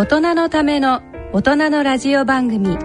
[0.00, 1.02] 大人のための
[1.34, 2.78] 大人のラジオ番組。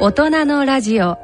[0.00, 1.18] 大人のラジオ。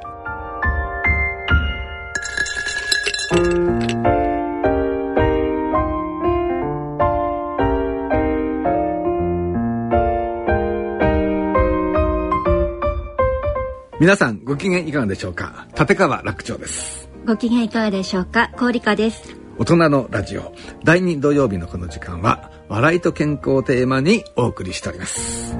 [13.99, 15.67] 皆さんご機嫌いかがでしょうか？
[15.78, 17.09] 立川楽長です。
[17.27, 18.51] ご機嫌いかがでしょうか？
[18.59, 19.34] 氷香です。
[19.56, 20.53] 大人のラジオ。
[20.85, 25.55] 第2土曜日のこの時間は笑いと健康をテーマにお送りしております。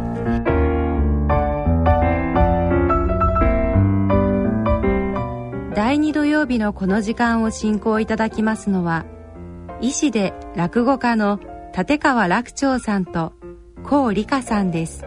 [5.75, 9.05] 第2土曜日のこの時間を進行いただきますのは
[9.83, 11.39] 医師で落語家の
[11.77, 13.35] 立川楽長さんと
[13.85, 15.05] 高理香さんです。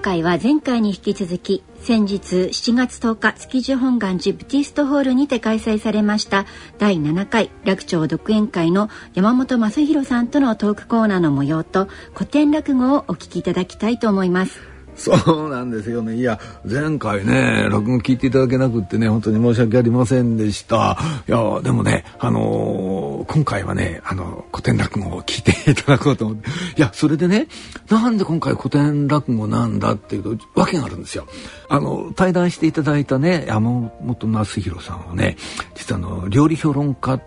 [0.00, 6.46] 今回は前回に引き続き先日7月10日築地本願寺ブティストホールにて開催されました
[6.78, 14.69] 第7回楽町独演会の山本正弘さんとのトークコーナーの模様と古典落語をお聞きいただきたいと思います。
[15.24, 16.16] そうなんですよね。
[16.16, 20.98] いや、前回ね、落語聞いていただけなくってね、本当に申し訳ありませんでした。
[21.26, 26.50] いや、でもね、あのー、今回はね、あの、古典落語を聞いていただこうと思って。
[26.50, 27.48] いや、それでね、
[27.88, 31.26] なんで今回古典落語なんだっていうと、わけがあるんですよ。
[31.70, 35.38] あの、対談していただいたね、山本正弘さんはね、
[35.76, 37.18] 実はあの、料理評論家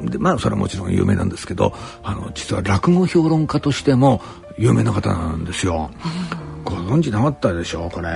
[0.00, 4.22] でまあそれはもちろん有名なんですけどあの実は落語評論家としても
[4.56, 5.90] 有名な方なんですよ。
[6.64, 8.08] ご存知なかったでしょこれ。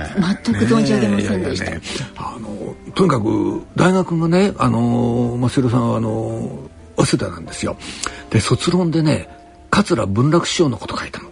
[0.43, 1.81] 全く存じ上げませんでした、ね、
[2.17, 7.77] あのとにかく大学がねあのマセルさんはあの早稲田なんですよ。
[8.29, 9.29] で卒論でね
[9.69, 11.29] 桂文楽師匠のこと書いたの。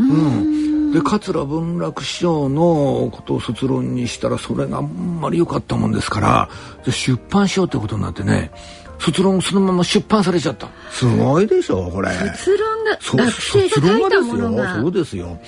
[0.00, 0.62] うん。
[0.92, 6.50] で桂文楽師匠のことを卒論にしたらそれがあんまり良かったもんですから
[6.84, 8.50] 出版しようってことになってね
[9.02, 10.68] 卒論そのまま出版されちゃった。
[10.90, 12.10] すごいでしょこれ。
[12.36, 14.80] 卒論が学生が書いたものが。
[14.80, 15.40] そうですよ。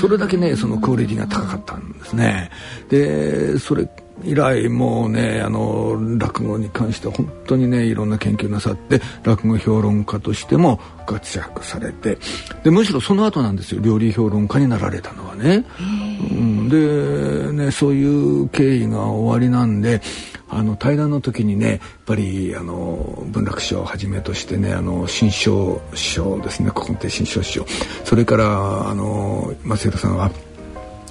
[0.00, 2.50] それだけねそのクオリティが高かったんですね。
[2.88, 3.88] でそれ
[4.22, 12.18] 以来もうねあの落語に関しては本当にねいろんな研究なさって落語評論家としても活躍されて。
[12.62, 13.80] でむしろその後なんですよ。
[13.80, 15.64] 料理評論家になられたのはね。
[15.80, 20.00] うん、でねそういう経緯が終わりなんで
[20.48, 27.66] あの対談の時にねやっぱりあの文楽師匠をはじめとしてねあの新章師匠ですね古今亭新章師匠
[28.04, 30.30] それからあの松弘さんは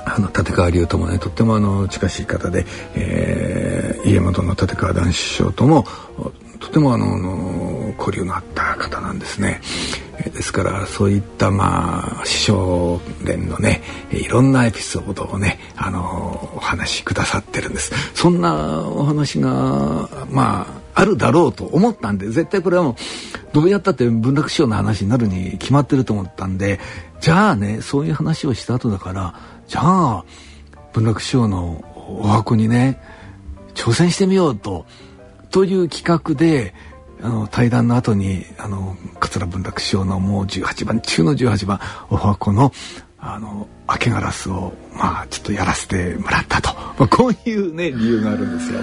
[0.05, 2.65] あの立川流ともねとってもあの近しい方で、
[2.95, 5.85] えー、家元の立川談志師匠とも
[6.59, 9.61] とてもあの交流のあった方なんですね。
[10.25, 13.81] ですからそういったまあ師匠連のね
[14.11, 17.93] いろんなエピソードをねあのお話しくださってるんです。
[18.13, 19.49] そんなお話が
[20.29, 22.95] まああるだろうと思ったんで絶対これはもう
[23.53, 26.79] どうやったって文楽師匠の話になるに決まってると思ったんで
[27.21, 30.25] じゃあねそういう話をした後だからじゃあ
[30.93, 31.85] 文楽師匠の
[32.21, 32.99] お箱にね
[33.75, 34.85] 挑戦してみようと
[35.51, 36.73] という企画で
[37.21, 42.71] あの対談の後にあの桂文楽師匠のもう18番中の18番お箱の
[43.17, 48.79] あの明けガラスをまあちょっとやらせてもらったと、まあ、こういうね理由があるんですよ。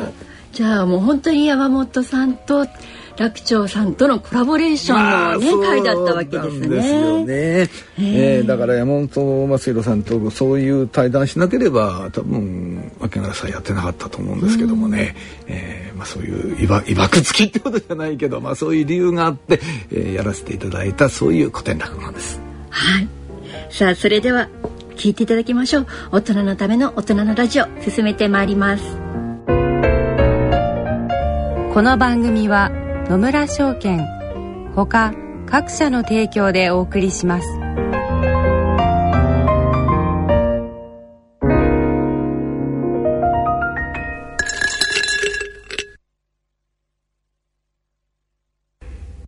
[0.53, 2.67] じゃあもう本当に山本さんと
[3.17, 6.69] 楽長さんとのコラボレーションのね、まあ、会だったわけですね。
[6.69, 7.71] ですよね。
[7.99, 15.17] えー、だから山本正弘さんとそういう対談しなければ多分牧原さんやってなかったと思うんですけどもね、
[15.47, 19.61] うん、えー、まあ、そういういわいわくつきってことじゃないけど、まあ、そういう理由があって、
[19.91, 22.41] えー、やらせていただいたそういう古典落語です。
[22.69, 23.09] はい。
[23.71, 24.49] さあそれでは
[24.97, 25.87] 聞いていただきましょう。
[26.13, 28.85] 大人のための大人のラジオ進めてまいります。
[31.73, 32.71] この番組は
[33.09, 34.05] 野村証券。
[34.75, 35.15] ほか
[35.47, 37.47] 各社の提供でお送りします。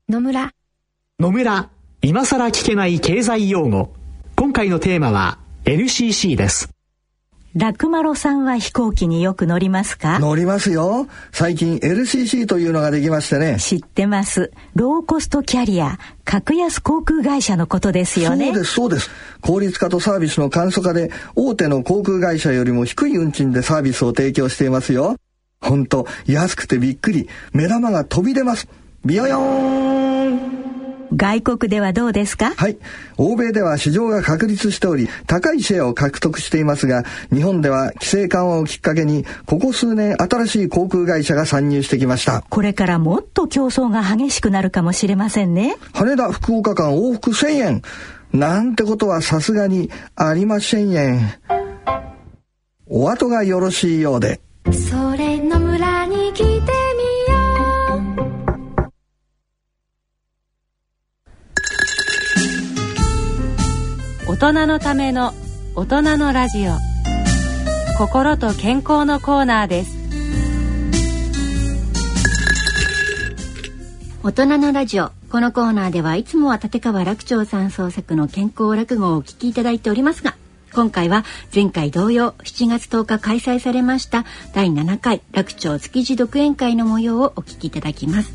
[0.08, 0.53] 野村。
[1.20, 1.70] 野村
[2.03, 3.93] 今さら聞けない経済用語。
[4.35, 6.78] 今回のテーマは LCC です
[7.55, 10.19] ラクマロさんは飛行機によく乗りますか？
[10.19, 11.09] 乗りますよ。
[11.33, 13.56] 最近 LCC というのができましてね。
[13.59, 14.53] 知ってます。
[14.75, 18.47] ローコストキャリア、格安航空会社のことですよね。
[18.47, 19.11] そうです、そうです。
[19.41, 25.17] 効率化とサービスの簡素化で、大手の航空会社よりも低い運賃でサービスを提供していますよ。
[25.61, 27.29] ほんと、安くてびっくり。
[27.53, 28.69] 目玉が飛び出ます。
[29.05, 30.18] ビヨヨーン
[31.19, 32.55] 外国ではどうですか？
[32.56, 32.79] はい。
[33.19, 42.44] 欧米では市場が確立しており、高いシェアを獲得していますが、日本では規制緩和をきっかけに、ここ数年新しい航空会社が参入してきました。
[42.49, 45.76] これからもっと競争が激しくなるかもしれませんね。
[45.93, 47.82] 羽田福岡間往復1000円。
[48.32, 51.31] なんてことはさすがにありませんえん。
[52.87, 54.41] お後がよろしいようで。
[54.70, 56.78] それの村に来て
[64.40, 65.35] 大人のための
[65.75, 66.70] 大人のラジオ。
[67.99, 69.99] 心と健康のコーナーです。
[74.23, 75.11] 大人のラジオ。
[75.29, 80.37] このコーナーではいつもは立川楽長さん創作の健康落語をお聞きいただいておりますが
[80.73, 84.25] 今回は前回同様7月10日開催されました
[84.55, 88.32] 第7回楽長築地独演会の模様をお聞きいただきます。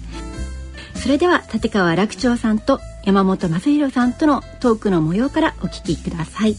[0.95, 6.55] それでは立川楽長さんと山本正弘さんとのトークの模様からお聞きください。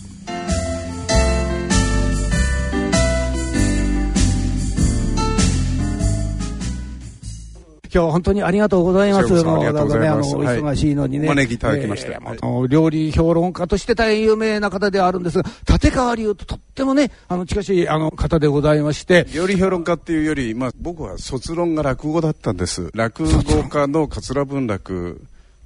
[7.95, 9.33] 今日は本当にありがとうございます。
[9.33, 10.35] ありがとうございます。
[10.37, 11.29] ね忙しいのにね。
[11.29, 12.11] お招きいただきまして。
[12.11, 22.91] えーあの料理評論家として大変有名な方ではあるんですが、立川流ととってもね、あの、近しい、あの、方でございまして、料理評論家っていうより、まあ、僕は卒論が落語だったんです。
[22.95, 25.23] 落語家の桂文楽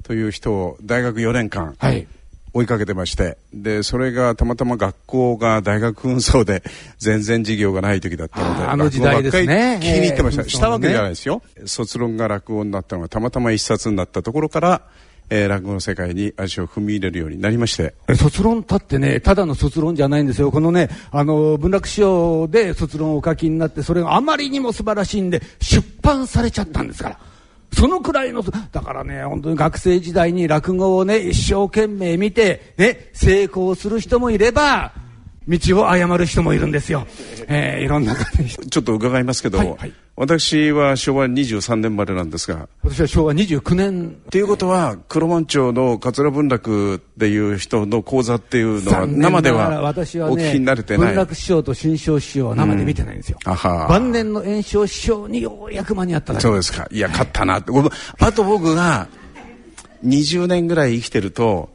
[0.09, 2.07] という人を大学4年間はい。
[2.55, 6.63] 追いかけてましてでそれがたまたま学校が大学紛争で
[6.97, 11.43] 全然授業がない時だったのであの時代ですね落語ばっかり聞きに行ってました、えーしたわけじゃないですよ。
[11.67, 14.83] 卒論が落語になったのがたまたま一冊になったところから、
[15.31, 17.95] えー落語の世界に足を踏み入れるようになりまして。
[18.09, 20.51] え卒論だってね、ただの卒論じゃないんですよ。
[20.51, 27.19] このね、あの、文楽師匠で卒論をお書きになって、それがあまりにも素晴らしいんで、出版されちゃったんですから。
[27.73, 34.93] そのくらいの、だからね、本当に学生時代に落語をね、一生懸命見て、ね、成功する人もいれば、
[35.49, 37.07] 道を誤る人もいるんですよ。
[37.49, 38.15] えーいろんな。
[38.15, 39.93] ちょっと伺いますけど、はいはい。
[40.15, 42.69] 私は昭和23年までなんですが。
[42.83, 53.39] 私は昭和29年っていうことは黒門町の桂文楽っていう人の講座っていうのは生では私はお聞きになれてない、文楽師匠と新章師匠は生で見てないんですよ。
[53.45, 53.87] あは。
[53.89, 56.43] 晩年の炎症師匠にようやく間に合っただけ。
[56.43, 56.89] そうですか。
[56.91, 57.73] いや勝ったなって。
[58.19, 59.07] あと僕が
[60.05, 61.71] 20年ぐらい生きてると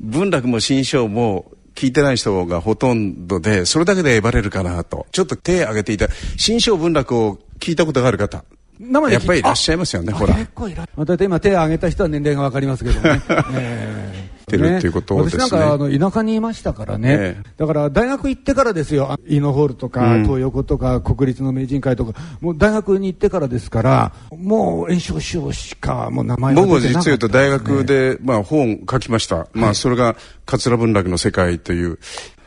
[0.00, 5.06] 文楽も新章も聞いてない人がほとんどでそれだけでえばれるかなと。
[5.12, 8.44] ちょっと手を挙げていた新章文楽を聞いたことがある方。
[8.80, 10.34] 生で聞いやっぱりいらっしゃいますよねほら。
[10.34, 13.22] 結構いらまあ、大体今手を挙げた人は年齢がわかりますけどね。
[13.54, 17.50] えーてるっていうことですね私なんかあの田舎にいましたからね、ええ。
[17.56, 20.22] だから大学行ってからですよ、イノホールとか、うん。
[20.24, 31.98] 東横とか、国立の名人会とか、もう大学に行ってからですから、もう炎症師匠しか、もう名前が僕は出てなかった実を言うと大学で、まあ、本書きました、まあ、それが桂文楽の世界という。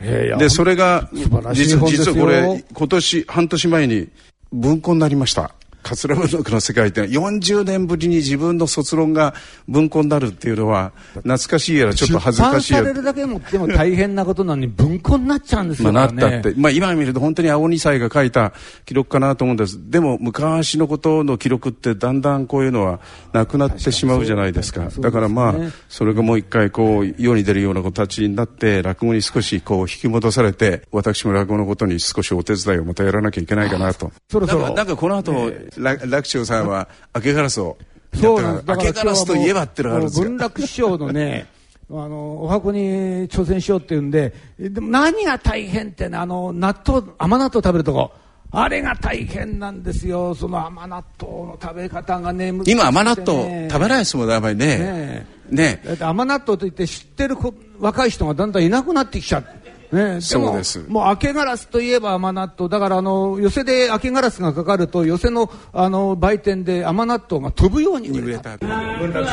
[0.01, 1.09] でそれが
[1.53, 4.07] 実はこれ今年半年前に
[4.53, 5.51] 文庫になりました
[5.83, 9.33] 桂文楽の世界って40年ぶりに自分の卒論が
[9.67, 16.21] 文庫になるっていうのは懐かしいやらちょっと恥ずかしいやら出版されるだけでもでも大変なことなのに文庫になっちゃうんですよ、まあ、ね。
[16.21, 18.53] なったって、まあ、今見ると本当に青二歳が書いた
[18.85, 19.89] 記録かなと思うんです。
[19.89, 22.99] でも昔のことの記録ってだんだんこういうのは
[23.33, 24.89] なくなってしまうじゃないですか。
[24.99, 25.55] だからまあ
[25.87, 34.11] それがもう一回こう世に出るような形になって落語に少しこう引き戻されて私も落語のことに少しお手伝いをまたやらなきゃいけないかなと。
[34.29, 34.73] そろそろ。
[34.73, 37.77] なんかこの後、ら楽長さんは明けガラスを
[38.13, 38.67] やそうってるなんです。
[38.67, 41.47] 明けガラスといえばってのがあるんですよ文楽師匠のね、
[41.91, 48.11] あの、お箱に挑戦しようっていうんで、でも何が大変ってね、あの、納豆、甘納豆食べるとこ。
[48.51, 50.33] あれが大変なんですよ。
[50.33, 59.45] その甘納豆の食べ方がね、ね今甘納豆食べないですもんねあんまりねねねだって甘納豆といって知ってる子若い人がだんだんいなくなってきちゃう。
[59.91, 60.79] ね、そうです。
[60.79, 68.57] ももう明けガラスといえば甘納豆だからあの寄せで明けガラスがかかると寄せのあの売店で甘納豆が飛ぶように売れた。
[68.59, 69.29] た甘納豆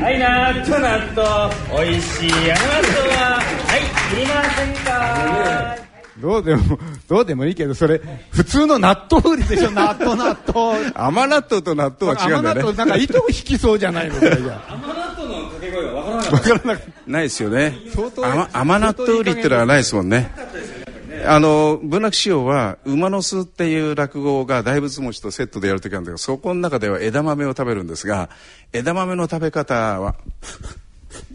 [0.00, 0.18] はい。
[0.18, 3.80] 納豆納豆美味しい甘納豆ははい
[4.14, 5.81] いりませんか
[6.22, 8.00] どうでもどうでもいいけどそれ
[8.30, 9.70] 普通の納豆売りでしょ？
[9.72, 10.90] 納豆納豆。
[10.94, 12.60] 甘納豆と納豆は違うんだよね。
[12.62, 14.14] 甘納豆なんか糸を引きそうじゃないの？
[14.14, 17.10] それじゃ甘納豆の掛け声がわからなかった。
[17.10, 17.76] ないですよね。
[17.92, 20.30] 相当甘甘納豆売りってのはないですもんね。
[21.24, 28.28] あの文楽師匠は馬の巣っていう落語が大仏餅とセットでやるときなんだけどそこの中では枝豆を食べるんですが
[28.72, 30.16] 枝豆の食べ方は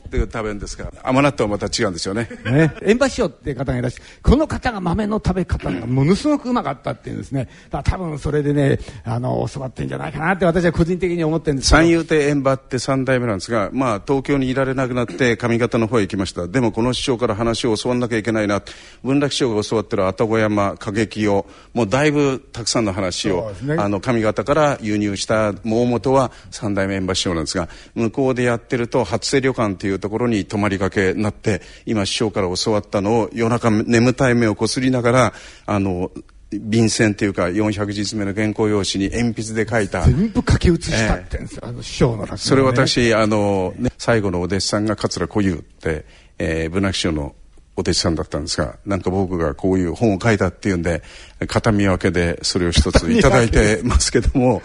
[0.08, 2.30] で食べるんですが甘納豆はまた違うんですよね。
[2.46, 2.74] ね。
[2.82, 7.50] 塩橋師匠っていう方がいらっしゃるこの方が豆の食べ方がものすごくうまかったっていうんですね。
[7.70, 16.48] だから多分それでねあの教わってんじゃないかなって私は個人的に思ってるんです三遊亭円馬って三代目なんですが、まあ、東京にいられなくなって上方の方へ行きました。
[16.48, 18.62] でもこの師匠から話を教わんなきゃいけないな。
[19.04, 35.34] 文楽師匠が教わってる愛宕山歌劇をもうだいぶたくさんの話を、ね、あの上方から輸入した大元は三代目円馬師匠なんですが向こうでやってると初瀬旅館っていうところに泊まりがけになって今師匠から教わったのを夜中眠たい目をこすりながら
[35.66, 36.12] あの
[36.52, 40.06] 便箋っていうか400字詰めの原稿用紙に鉛筆で書いた。
[40.06, 46.06] 全部書き写したってんですよ、えー、あの師匠の落語、ね、それ私あの、ね、最後のお弟子さんが桂小遊って、
[46.38, 47.36] えー、文楽師匠の
[47.76, 51.04] お弟子さんだったんですがなんか僕がこういう本を書いたっていうんで
[51.48, 54.64] 片見分けでそれを一つ頂いてますけども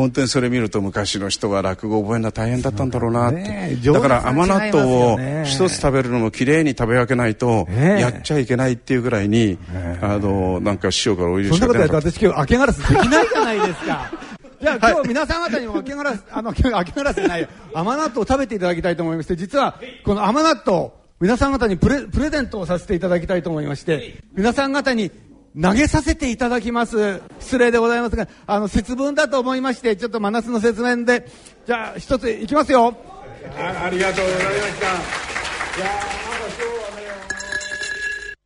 [0.00, 4.82] 本当にそれ見ると昔の人は落語覚えるのは大変だったんだろうなって、ね、だから甘納豆
[5.14, 9.58] を一つ食べるのもきれいに食べ分けないとやっちゃいけないっていうぐらいに、
[10.00, 14.12] あのなんか師匠からお許しが出なかったそんなことや私今日明けガラスできないじゃないですか。
[14.60, 16.54] じゃあ今日皆さん方にも明けガラス、あの、明
[16.84, 17.48] けガラスじゃないよ。
[17.72, 25.10] 甘納豆を食べていただきたいと思いまして、実は、この甘納豆、皆さん方にプレプレゼントをさせていただきたいと思いまして、皆さん方に
[25.58, 27.22] 投げさせていただきます。
[27.40, 31.26] 失礼でございますが、あの、節分だと思いまして、ちょっと真夏の節分で、
[31.66, 32.96] じゃあ、一ついきますよ。
[33.58, 34.86] あありがとうございました。
[34.86, 36.06] いやなんか
[36.44, 38.36] 今日はね。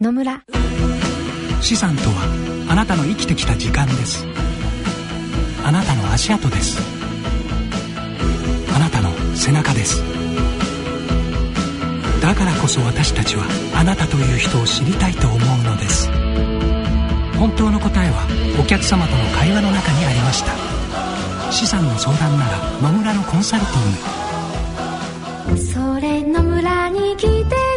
[0.00, 0.42] 野村。
[1.62, 4.26] 資産とは、あなたの生きてきた時間です。
[5.64, 6.78] あなたの足跡です。
[8.74, 10.02] あなたの背中です。
[12.26, 16.10] だからこそ私たちはあなたという人を知りたいと思うのです。
[17.38, 18.26] 本当の答えは
[18.60, 20.50] お客様との会話の中にありました。
[21.52, 23.78] 資産の相談なら野村のコンサルティ
[25.54, 25.62] ング。
[25.62, 27.75] それ野村に来て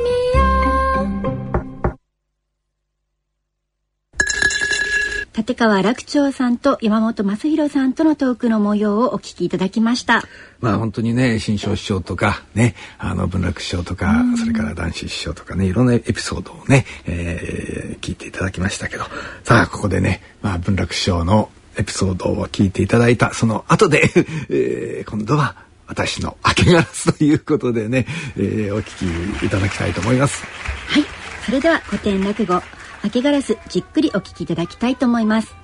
[5.39, 10.25] 立川楽長さんと山本正弘さんとのトークの模様をお聞きいただきました。
[10.59, 19.05] まあ本当にね新章師匠とかねあの文楽師匠とか、それから男子師匠とかねいろんなエピソードをね、えー、聞いていただきましたけど。
[19.45, 23.33] さあここでね、まあ、文楽師匠のエピソードを聞いていただいた。
[23.33, 24.11] その後で、
[24.51, 25.55] えー、今度は
[25.87, 28.05] 私の明けガラスということでね、
[28.35, 30.43] えー、お聞きいただきたいと思います。
[30.87, 31.05] はい。
[31.45, 32.61] それでは古典落語
[33.03, 35.55] 明けガラスじっくりお聞きいただきたいと思います。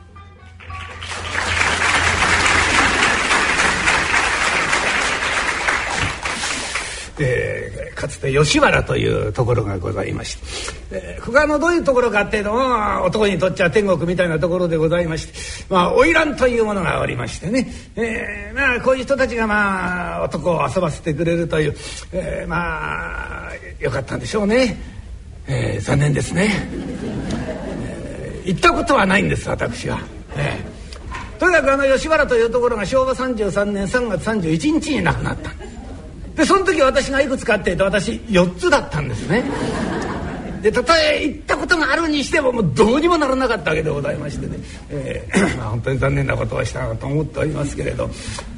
[7.18, 10.36] えー、かつて吉原というところがございまし
[10.90, 21.76] て、えー、ここはのどういうところかっていうと男にとっちゃ天国みたいなところでございましてまあ花魁というものがおりましてね、えー、まあこういう人たちがまあ男を遊ばせてくれるという、
[22.12, 24.78] えー、まあよかったんでしょうね、
[25.48, 26.50] えー、残念ですね、
[27.84, 30.00] えー、行ったことはないんです私は。
[30.38, 35.52] えー、とにかくあの吉原というところが昭和33年3月31日に亡くなった。
[36.36, 39.44] でその時私がいくつかっていうと私4つだったんですね。
[40.66, 44.58] でたとえ行ったことがあるにしてももうどうにもならなかったわけでございましてね、
[44.90, 48.10] えー、 本当に残念なことをしたなと思っておりますけれど。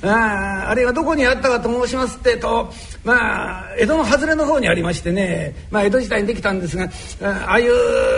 [0.04, 2.72] ああれはどこにあったかと申しますってと
[3.04, 6.88] まあ江戸の外れの方にありましてね、まあ、江戸時代にできたんですが
[7.22, 7.74] ああいう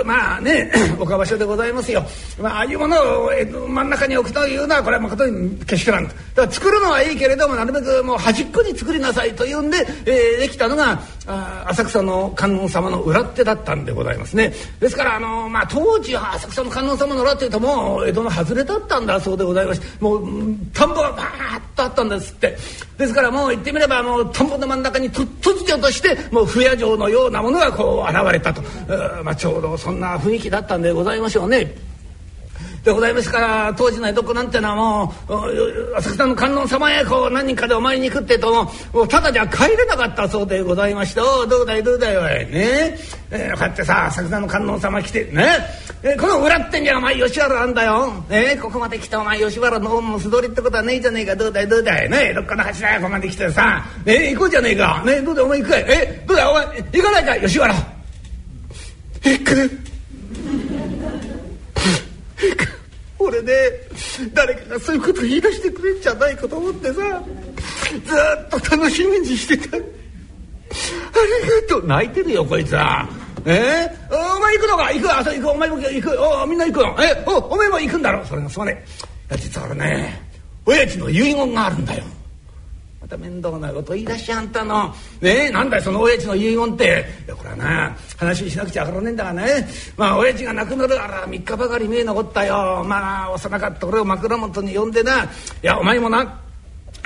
[0.05, 2.03] まあね 岡場所でございますよ、
[2.39, 6.13] まあ、ああいうものを江戸真ん中に置くというのはこれは誠にけしからんと。
[6.13, 14.53] だから作るのはいいけれどもなるべくもう端っこに作りなさいというんで、えー、できたのがあ浅草の観音様の裏手だったんでございますね。
[14.79, 20.27] ですからあの、まあ、当時は浅草の観音様のらというともう江戸の外れだったんだそうでございましてもう
[20.73, 22.57] 田んぼがバーッとあったんですって。
[22.97, 25.25] ですからもう言ってみればもう田んぼの真ん中に突
[25.65, 28.61] 如としてもう不夜城のようなものがこう現れたと、
[29.23, 31.88] まあ、ちょうどそんな雰囲気だったんでございましょうね。
[32.83, 42.23] でございますから当時の江戸っ子なんてのはもう浅草の観音様へこう何人かでお参りに行くってとももうただじゃ帰れなかったそうでございまして「おどうだいどうだいおい。
[42.51, 42.97] ね。
[43.31, 45.45] えー、こうやってさ浅草の観音様来てね。
[46.01, 52.09] えー、この裏ってんじゃお前吉原なんだよ、えー、ここまで来てお前吉原の門の素通りってことはねえじゃねえかどうだいどうだい。
[52.09, 52.29] ね。
[52.31, 55.03] えどっかの柱へここまで来てさえー、行こうじゃねえか。
[55.05, 55.17] ね。
[55.17, 55.85] えどうだいお前行くかい。
[55.87, 57.75] えー、どうだいお前行かないか吉原。
[59.23, 59.79] 行く。
[63.19, 63.53] 俺ね
[64.33, 69.77] 誰かがそういうこと言い出してくれんじゃないかと思ってさずっと楽しみにしてた。
[69.77, 71.85] ありがとう。
[71.87, 73.07] 泣いてるよこいつは。
[73.45, 73.89] え？
[74.09, 74.91] ー、お前行くのか？
[74.93, 75.17] 行く。
[75.17, 75.49] あそう行く。
[75.49, 76.17] お前も行く。
[76.21, 76.95] おみんな行くの？
[77.03, 77.23] え？
[77.25, 78.23] おお前も行くんだろ？
[78.25, 78.85] それがすまね
[79.31, 80.21] え実は俺ね
[80.65, 82.03] 親父の遺言があるんだよ。
[82.03, 82.18] ま
[83.09, 84.93] た面倒なこと言い出しちゃんたの。
[85.19, 87.05] ねえ、なんだよ、その親父の遺言って。
[87.25, 89.67] いや、これはな、話しなくちゃわからねえんだがね。
[89.97, 92.83] まあ、親父が亡くなるあら、3日ばかり目残ったよ。
[92.85, 95.23] まあ、幼かった俺を枕元に呼んでな。
[95.23, 95.27] い
[95.63, 96.39] や、お前もな、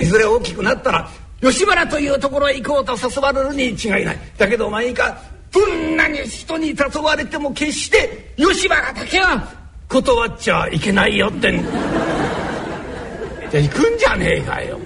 [0.00, 4.18] いずれ大きくなったら、吉原というところへ行こうと誘われるに違いない。
[4.36, 5.18] だけどお前いか、
[5.52, 9.52] どんなに人に誘われても決して吉原だけは
[9.88, 11.62] 断っちゃいけないよってん。
[13.50, 14.78] じゃ行くんじゃねえかよ。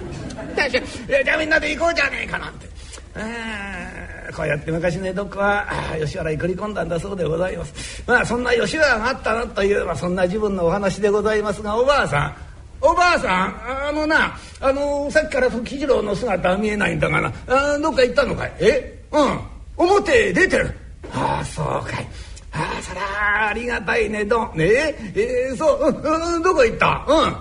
[0.55, 2.67] じゃあみんなで行こうじゃねえかなんて。
[4.35, 5.65] こうやって昔の江戸っ子は
[5.99, 8.03] 吉原に繰り込んだんだそうでございます。
[8.05, 12.35] まあそんな吉原があったなという、まあ、そんな自分のお話でございますがおばあさん
[12.81, 18.53] おばあさんあのなあのさっきから喜次郎の姿は見えないんだがなあどっか行ったのかい？
[18.59, 19.03] え？
[19.11, 19.39] うん。
[19.75, 20.71] 表へ出てる。
[21.11, 22.07] ああそうかい。
[22.53, 24.65] ああそりゃありがたいねどね？
[24.65, 24.95] え
[25.49, 27.05] えー、そう、うん、どこ行った？
[27.07, 27.35] うん。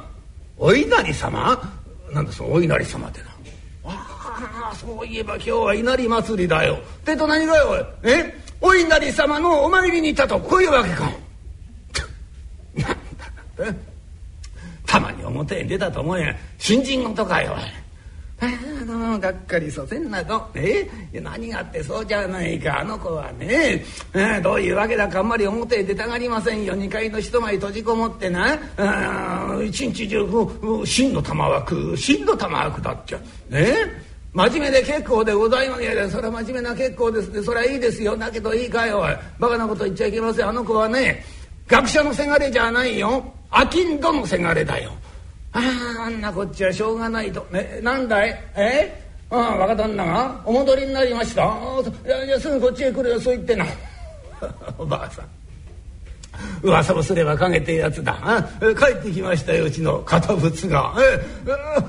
[0.57, 1.78] お稲荷様？
[2.13, 3.27] なんだそのお稲荷様ってな。
[3.85, 6.75] ああそういえば今日は稲荷祭りだよ。
[6.75, 8.35] ってと何がよえ？
[8.61, 11.11] お稲荷様のお参りに行ったとこういうわけか。
[13.59, 13.75] なんだ。
[14.87, 17.57] たまに表へ出たと思えや新人とかよ
[18.41, 20.49] あのがっかりさせんなと。
[20.55, 20.89] え？
[21.13, 22.81] 何があってそうじゃないか。
[22.81, 26.75] あの子はねえどういうわけだかあんまり表へ出たがりませんよ。
[26.75, 28.57] 2階の一枚閉じこもってな。
[29.65, 30.25] 一日中
[30.85, 31.97] 真の玉枠。
[31.97, 33.19] 真の玉枠だっちゃ。
[33.51, 33.75] ね
[34.33, 37.29] 真面目で結構でございますいやそれは真面目な結構です。
[37.31, 38.17] ねそれはいいですよ。
[38.17, 39.05] だけどいいかよ。
[39.41, 40.49] バカなこと言っちゃいけません。
[40.49, 41.25] あの子はね
[41.67, 43.35] 学者のせがれじゃないよ。
[43.53, 44.93] 商人のせがれだよ。
[45.59, 47.47] ああんなこっちはしょうがないと。
[47.51, 48.31] ね、なんだい？
[48.57, 49.09] え？
[49.31, 51.43] ああ若旦那がお戻りになりました。
[52.07, 53.21] いやいやすぐこっちへ来るよ。
[53.21, 53.67] そう言ってな。
[54.79, 55.27] おばあさん。
[56.63, 58.17] 噂をすれば陰てやつだ。
[58.61, 61.21] 帰ってきましたようちの堅物が「え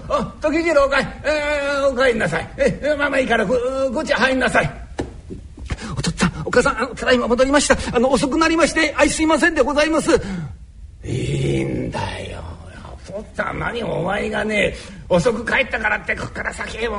[0.09, 2.49] あ時次郎かい、えー、お帰りなさい。
[2.57, 3.55] えまあまあいいからこ
[3.93, 4.71] こっち入んなさい」
[5.95, 7.77] お父っつぁんお母さんただいま戻りました。
[7.95, 10.19] あの遅くなりましてあいすいませんでございます。
[11.05, 11.99] いいんだ
[12.31, 12.38] よ。
[13.19, 14.73] 父っつぁん何お前がね
[15.09, 16.97] 遅く帰ったからってこっから先へも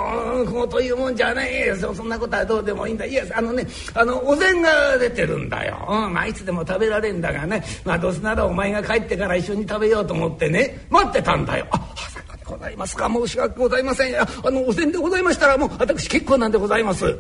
[0.50, 1.76] こうというもんじゃない。
[1.78, 3.04] そそんなことはどうでもいいんだ。
[3.04, 7.62] いやあのねあのお膳が出てるんだよ、うん、まあいつでも食べられんだがね。
[7.84, 10.78] まあどうせならお前が帰ってから一緒に食べようと思ってね。
[10.90, 11.66] 待ってたんだよ。
[11.70, 13.08] あ朝でございますか。
[13.08, 14.20] 申し訳ございません。
[14.20, 17.16] あのお膳でございましたらもう私結構なんでございます。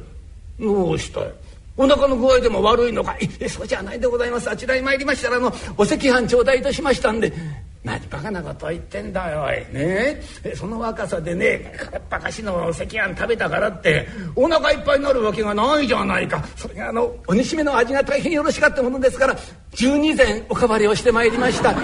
[0.58, 1.32] どうしたい
[1.76, 3.16] お腹の具合でも悪いのか。
[3.40, 4.50] えそうじゃないでございます。
[4.50, 7.32] あちらに参りましたらあのお赤飯頂戴いたしましたんで。
[7.82, 10.54] 何バカなこと言ってんだよおいねえ？
[10.54, 19.36] その若さでねかっぱかしの赤飯食べたからってお腹いっぱいになるわけがないじゃないかそれがあのお煮しめの味が大変よろしかったものですから
[19.72, 21.74] 12膳おかわりをしてまいりました。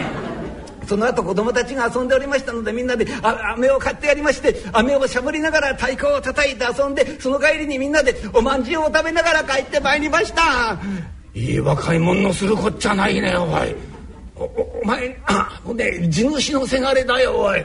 [0.86, 10.78] その後子供たちが遊んでおりましたのでみんなで飴を買ってやりまして飴をしゃぶりながら太鼓を叩いて遊んでその帰りにみんなでおまんじゅうを食べながら帰ってまいりました
[11.34, 13.95] いい若い者のするこっちゃないねおい。
[14.38, 17.64] おお前あね地主のせがれだよおい。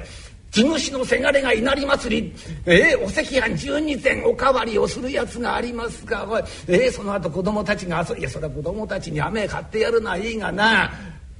[0.51, 2.33] 地主のせがれが稲荷祭り、
[2.65, 10.91] えー、お赤飯12膳おかわりをするやつがありますがおい、えー、その後子供たちが遊びいやそれは子供たちに飴買ってやるのはいいがな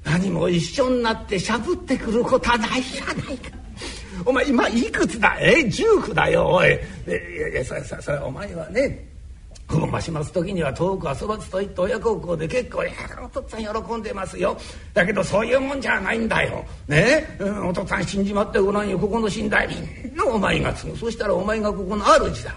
[0.06, 3.52] 何も一緒になってしゃぶってくることはないじゃないか。
[4.26, 5.38] お前今いくつだ？
[5.42, 6.70] えー、19だよおい。
[6.70, 6.72] い
[7.42, 9.11] やいやそれそれお前はね
[9.80, 12.92] こ増します時には遠く遊ばずといって親孝行で結構「や
[13.24, 14.58] お父っつぁん喜んでますよ」
[14.94, 16.66] だけどそういうもんじゃないんだよ。
[16.88, 17.38] ね？
[17.40, 19.00] うん、お父っつぁん死んじまってごらんよ。
[19.00, 20.98] ここの寝台みんなお前が継ぐ。
[20.98, 22.56] そしたらお前がここの主だ。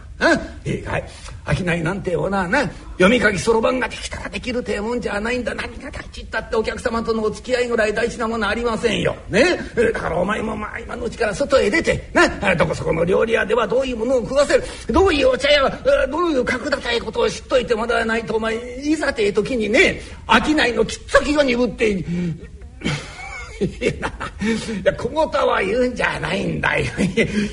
[0.65, 1.05] いいかい。
[1.47, 2.61] 商いなんておなな。
[2.93, 5.55] 読み書きそろばんができたらできるてえもんじゃないんだ。
[5.55, 9.15] 何が大事ったってお客様とのお付き合いぐらい大事なものありませんよ。
[9.29, 9.59] ね。
[9.93, 12.29] だからお前もまあ今のうちから外へ出てな。
[12.55, 14.65] どこそこの料理屋ではどういうものを食わせる。
[14.89, 15.71] どういうお茶屋は
[16.09, 21.91] どういう角高いことを知っといてもらわないとお前いざてえ時にね商いのきっつきが鈍って
[23.61, 24.01] い
[24.85, 26.87] や小言は言うんじゃないんだよ。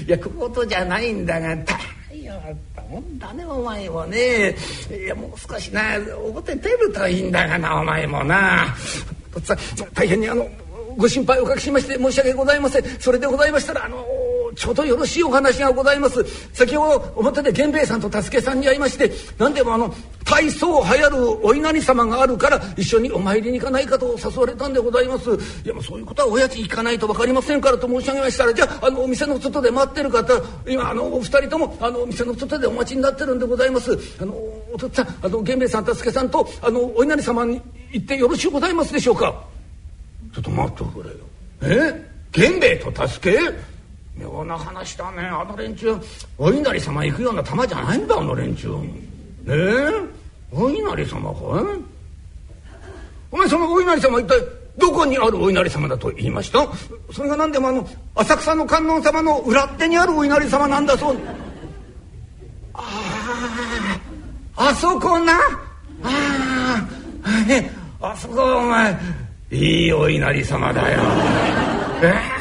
[0.06, 1.78] いや小言じゃないんだが大
[2.32, 4.56] やがったもんだねお前もね。
[4.90, 8.76] いやもう少しな表出るといいんだがなお前もな。
[9.94, 10.48] 大変にあの
[10.98, 12.84] ご心配おかけしまして申し訳ございません。
[13.00, 14.06] それでございましたらあの
[14.56, 16.26] ちょうどよろしいお話がございます。
[16.54, 19.94] 先ほど表で源兵衛さんと助さんに会いまして何でもあの
[20.26, 25.30] 大層流行るお稲荷様があるから一緒にお参りに行かないかと誘われたんでございます。
[25.66, 30.34] いやもうそういうことはおやつ行かないと分かりませんからと申し上げましたらじゃああのお店の外で待ってる方
[30.68, 33.98] 今あのお二人ともあのお店の外でお待ちになってるんでございます。
[34.22, 34.34] あの
[34.74, 37.62] お父っつぁんあの源兵衛さん助さんとあのお稲荷様に
[37.92, 39.44] 行ってよろしゅうございますでしょうか？
[40.34, 41.16] ちょっと待ってくれよ。
[41.94, 42.12] え？
[42.34, 43.40] 源兵衛と助け？
[44.16, 45.22] 妙な話だね。
[45.24, 45.96] あの連中
[46.38, 48.70] お稲荷様行くような玉じゃないんだあの連中。
[48.70, 48.86] ね
[49.48, 49.92] え？
[50.52, 51.42] お稲荷様かい？
[53.32, 54.42] お前そのお稲荷様一体
[54.78, 56.68] どこにあるお稲荷様だと言いました？
[57.14, 61.18] それが何でもあの浅草の観音様の裏手にあるお稲荷様なんだそう。
[62.74, 62.84] あ
[64.58, 65.34] ああそこな？
[66.04, 66.88] あ
[67.24, 67.72] あね
[68.02, 68.98] あそこお前
[69.52, 71.00] いいお稲荷様だよ。
[72.04, 72.41] えー？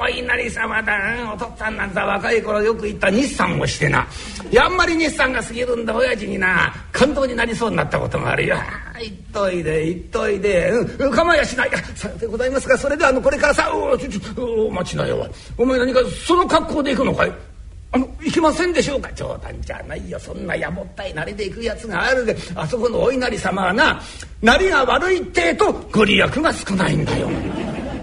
[0.00, 0.98] お稲荷様だ
[1.34, 4.06] お父っつぁんなんざ若い頃よく行った日産をしてな。
[4.50, 6.72] やんまり日産が過ぎるんだ親父にな。
[6.90, 8.56] 感動になりそうになったことがあるよ。
[8.98, 11.70] 行っといで行っといで、うん、構いやしない。
[11.94, 15.26] さようでございますがそれであのこれからさおちょちょお待ちなよ
[15.58, 17.32] お前何かその格好で行くのかい？
[17.92, 19.12] あの行きませんでしょうか？
[19.12, 20.18] 冗談じゃないよ。
[20.18, 22.34] そんなやぼったいなりで行くやつがあるで。
[22.54, 24.00] あそこのお稲荷様はな
[24.40, 27.28] なりが悪いってえとご利益が少ないんだよ。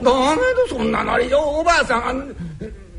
[0.08, 2.36] ダメだそんななりよおばあさん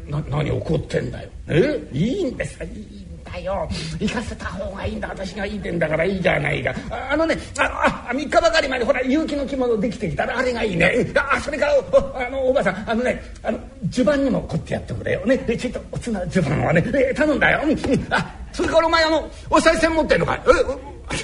[0.09, 1.29] な何怒ってんだよ。
[1.49, 1.81] え？
[1.92, 3.68] いいんですかいいんだよ。
[4.01, 5.09] 行かせた方がいいんだ。
[5.09, 6.75] 私が言いてんだからいいじゃないか。
[6.90, 11.12] ああのねああ3日ばかり前にほら結城の着物できてきたらあれがいいね。
[11.14, 13.59] あそれからおあのおばあさんあのねあの
[13.90, 15.27] 襦袢にも凝ってやってくれよ。
[15.27, 15.38] ね。
[15.38, 20.40] ちょっとおつな襦袢はねえ頼んだよ、うん、あそれからお前あのお賽銭持ってんのかい？
[20.47, 21.23] え？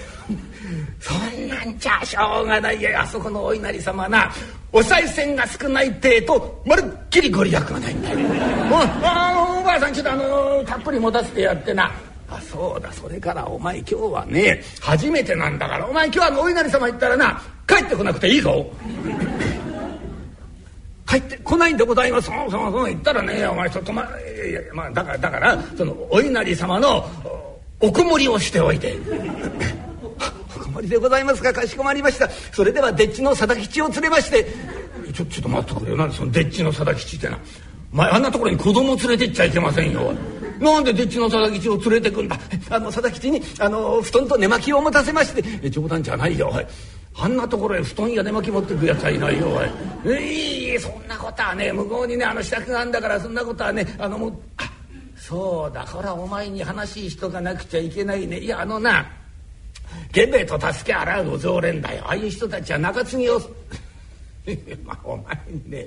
[1.01, 4.31] そんなんじゃしょうがないやあそこのお稲荷様な
[4.73, 8.19] お賽銭が少ないってえとまるっきりご利益がないんだよ。
[9.03, 11.93] あおばあさんちょっとあのたっぷり持たせてやってな
[12.29, 18.67] あそうだそれからお前今日はね初めてなんだからお前今日あのお稲荷様行ったらな帰ってこなくていいぞ。
[21.07, 22.27] 帰ってこないんでございます。
[22.29, 27.05] そうそうそう言ったらねお前ちょっとまいやいやまあだからだからそのお稲荷様の
[27.81, 28.97] おこもりをしておいて。
[30.77, 32.29] おりでございますかかしこまりました。
[32.31, 34.47] それではでっちの貞吉を連れまして
[35.13, 35.97] ちょちょっと待ってくれよ。
[35.97, 37.39] なんでそのでっちの貞吉ってな
[37.93, 40.13] 前あんなところに子供連れてっちゃいけませんよ。
[40.61, 42.39] なんででっちの貞吉を連れてくんだ？
[42.71, 46.67] あの貞吉にあの布団と寝巻きを持たせまして冗談じゃないよおい。
[47.17, 50.13] あんなところへ布団や寝巻き持ってくやつはいないよおい。
[50.13, 54.65] ええそんなことはね向こうにねあの支度があんだからそんなことはねあのもうあ
[55.17, 55.85] そうだ。
[55.85, 58.39] これはお前に話しとかなくちゃいけないね。
[58.39, 59.07] いやあのな
[60.15, 62.05] 源兵衛と助け洗うお常連だよ。
[62.07, 63.41] ああいう人たちは中継ぎを
[64.85, 65.87] まあお前にね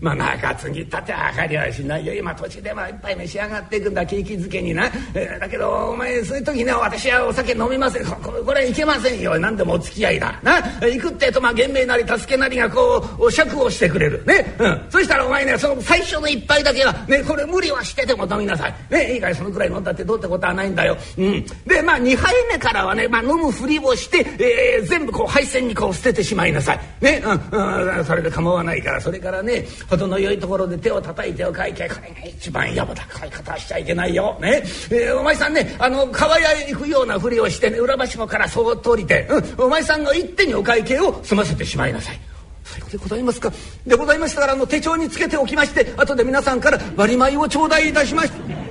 [0.00, 2.14] まあ中継ぎったって明かりはしないよ。
[2.14, 4.06] 今土地ではいっぱい召し上がっていくんだ。
[4.06, 8.06] 景気づけにな、えー、だけどお前そういう時ね私はお酒飲みません。
[8.06, 9.38] ここれいけませんよ。
[9.38, 10.38] 何でもお付き合いだ。
[10.42, 10.56] な。
[10.80, 14.22] 行くってえとまあ源兵衛なり助けなりがこうお酌をしてくれる。
[14.24, 18.74] ね、うん、そしたらお前ねその最初の一杯だけはねこれ無理はしてでも飲みなさい。
[18.90, 19.14] ね。
[19.14, 26.80] いいかいそのくらい飲んだってどうってことはないんだよ、うん、でまあ2杯目からはね、まあ、飲むふりをして、えー、全部こう配線にこう捨ててしまいなさい。
[27.00, 27.22] ね。
[27.24, 27.97] うん、うん。
[28.04, 34.38] それで構わないからそれからね程の良いところで手を叩いてお会計これが一番やぼだかい方はしちゃいけないよ。
[34.40, 42.20] ね、えー、お前さんねあの川屋へ行くようなふりをしてね裏橋もからそっと降りて、うん、お前さんが一手にお会計を済ませてしまいなさい。
[42.64, 43.52] そういうことでございますか。
[43.86, 48.68] でございましたからあの手帳につけておきまして後で皆さんから割米を頂戴いたしました。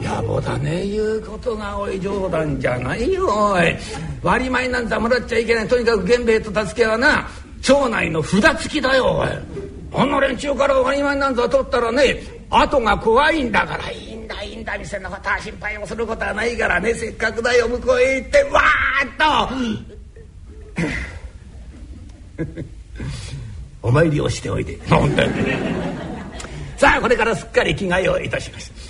[0.00, 3.76] 野暮だね言うことがおい冗談じゃないよおい
[4.22, 7.28] 割米なんざもらっちゃいけないとにかく源兵衛と助けはな
[7.64, 9.28] 町内の札付きだよおい。
[9.94, 12.16] あんな連中から割り前なんぞ取ったらね
[12.50, 13.90] 後が怖いんだから。
[13.90, 14.76] いいんだいいんだ。
[14.76, 16.92] 店のことは心配をすることはないからね。
[16.92, 19.48] せっかくだよ向こうへ行ってわーっ
[22.38, 22.64] と。
[23.88, 24.78] お参りをしておいで。
[24.88, 25.32] 本当に
[26.76, 28.83] さあこれからすっかり着替えをいたしました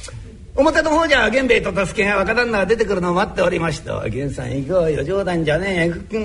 [0.56, 6.16] 表の方じゃ源兵衛と助けが若旦那が出てくるのを待っておりました「源さん行こうよ冗談じゃねえ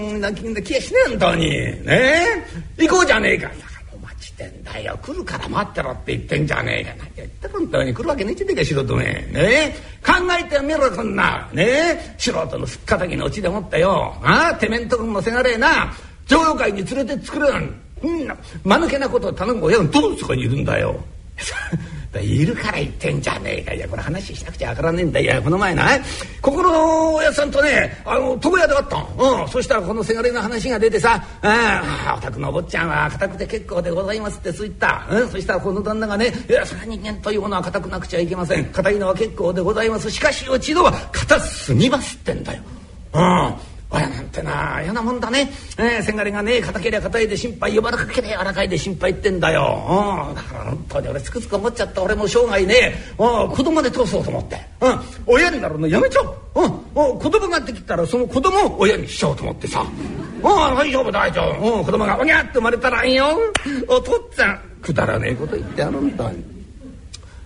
[0.61, 1.83] 気がしねえ本当にね
[2.77, 2.83] え？
[2.85, 3.49] 行こうじゃねえか」
[3.91, 4.99] お待ちてんだよ。
[5.01, 6.91] 来るから待ってろって言ってんじゃねえか。
[6.99, 9.03] 何言ってるんだよ来るわけねえじゃねえか素人め。
[9.03, 9.75] ねえ？
[10.05, 11.49] 考えてみろそんな。
[11.53, 12.15] ねえ？
[12.17, 14.15] 素人のすっかたぎのうちでもってよ。
[14.23, 14.51] あ？
[14.53, 15.91] あてめえんとこのせがれえな。
[16.27, 20.95] 上陽会に連れて作るなんうんな間抜けなことを頼む親がどうそこにいるんだよ。
[22.21, 23.73] いるから言ってんじゃねえか。
[23.73, 25.19] いやこれ話しなくちゃわからねえんだ。
[25.19, 25.85] いやこの前な
[26.41, 29.47] ここのおやさんとねあの床屋であったうん。
[29.49, 38.65] そしたらこのせがれの話が出てさ「ああお宅のお坊ちゃんは固くて結構でございます」ってそう言った、うん、そしたらこの旦那がね「いやそれは人間というものは固くなくちゃいけません。
[38.65, 40.09] 硬いのは結構でございます。
[40.09, 42.61] しかし一度は硬すぎます」ってんだよ。
[43.13, 43.68] うん。
[43.91, 52.03] 親なんてな嫌なもんだね、えー、せがれがね硬けりゃ硬いで心配柔らかけりゃ柔らかいで心配ってんだよ、うん、だから本当に俺つくづく思っちゃった。
[52.03, 56.21] 俺も生涯ね、うん、子供で通そうと思って、うん、親になるのやめちゃ
[56.53, 63.25] おう、うん、子供ができたらその子供を親にしちゃおうと思ってさ「うん、大丈夫大丈夫、うん、子供がおにゃって生まれたらいいよ。
[63.87, 66.31] お父っつぁんくだらねえこと言ってやるんだ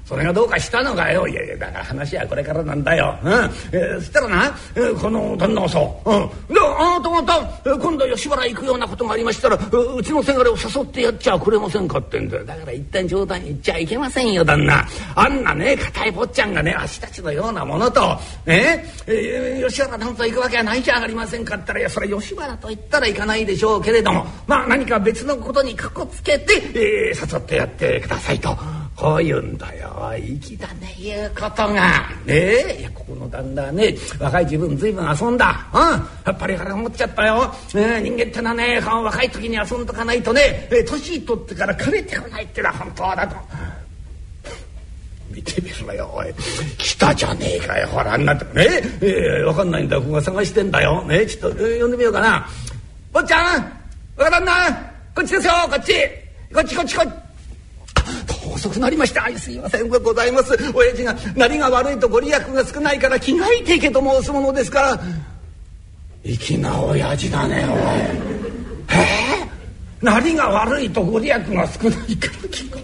[0.05, 1.27] それがどうかしたのかよ。
[1.27, 3.31] いやいやだから話はこれからなんだよ、うん。
[3.31, 5.83] えー、そしたらな、えー、この旦那はさ、う。
[5.83, 12.45] ん、であなたまた、えー、今度吉原行くようなことがありましたらうちのせがれを誘ってやっちゃくれませんかってんだよ。
[12.45, 14.85] だから一旦冗談言っちゃいけませんよ旦那。
[15.15, 18.01] あんなね硬い坊ちゃんがね足たちのようなものと。
[18.45, 24.25] ねえー、吉原なんと行くわけはないじゃありませんかったらいやそれ吉原と言ったら行かないでしょうけれども。
[24.47, 28.82] まあ何か別のことにかこつけて、えー、誘ってやってくださいと。
[28.95, 29.89] こう言うんだよ。
[30.39, 30.95] 粋だね。
[30.99, 32.09] 言うことが。
[32.25, 32.77] ねえ。
[32.79, 35.67] いやここの旦那はね若い自分随分遊んだ。
[35.73, 35.81] うん。
[35.81, 43.35] やっぱり腹持っちゃったよ、え人間ってのはね若い時に遊んどかないとね年取ってから枯れてこないってのは本当だと。
[45.31, 46.33] 見てみろよおい。
[46.77, 48.67] 来たじゃねえかよほらあんなとね。
[49.01, 51.03] えー、分かんないんだここが探してんだよ。
[51.05, 52.47] ねちょっと、えー、呼んでみようかな。
[53.11, 53.61] 坊ちゃん
[54.15, 54.51] 分からんな
[55.15, 55.93] こっちですよこっち。
[56.53, 57.32] こっちこっちこっち
[58.53, 59.27] 遅くなりました。
[59.37, 60.57] すいませんございます。
[60.73, 64.99] 親父がなりが悪いとご利益が少ないから気がいていけと申すものですから。
[66.23, 67.79] 粋な親父だねおい。
[68.89, 69.43] え？
[70.01, 72.77] ー、なりが悪いとご利益が少ないから気が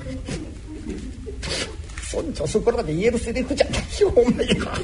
[2.03, 4.77] そんじょそこらで言えるセリフじゃないよお前は。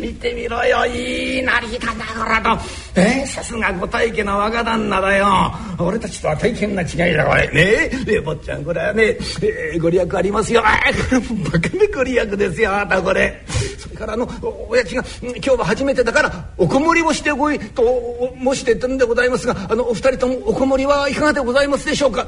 [0.00, 0.86] 見てみろよ。
[0.86, 2.62] いいなりだなこらと
[2.94, 5.52] えさすがご大家の若旦那だよ。
[5.78, 7.48] 俺たちとは大変な違いだこれ。
[7.48, 9.04] ねえ坊ちゃんこれはね、
[9.42, 10.62] えー、ご利益ありますよ。
[10.64, 10.78] あ
[11.10, 13.44] これもバカめご利益ですよあなたこれ。
[13.78, 14.28] それからあの
[14.68, 22.26] 親父が今日は初めてだからおこもりをしてこいと申してたんでございますがあのお二人ともおこもりはいかがでございますでしょうか？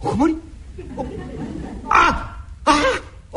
[0.00, 0.36] おこもり？
[1.90, 2.27] ああ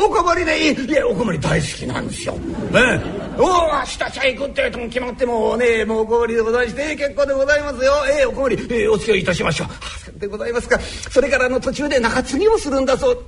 [0.05, 2.33] おこもりでいいいやおこもり大好きなんですよ。
[2.33, 3.01] ね
[3.37, 7.93] おお明日茶行くってとも決まってもねもうおこもりでございまして結構でございますよ。
[8.19, 9.67] えー、おこもり、えー、お付き合いいたしましょう。
[9.69, 13.23] あ でございますかそれからの途中で中継ぎをするんだそう。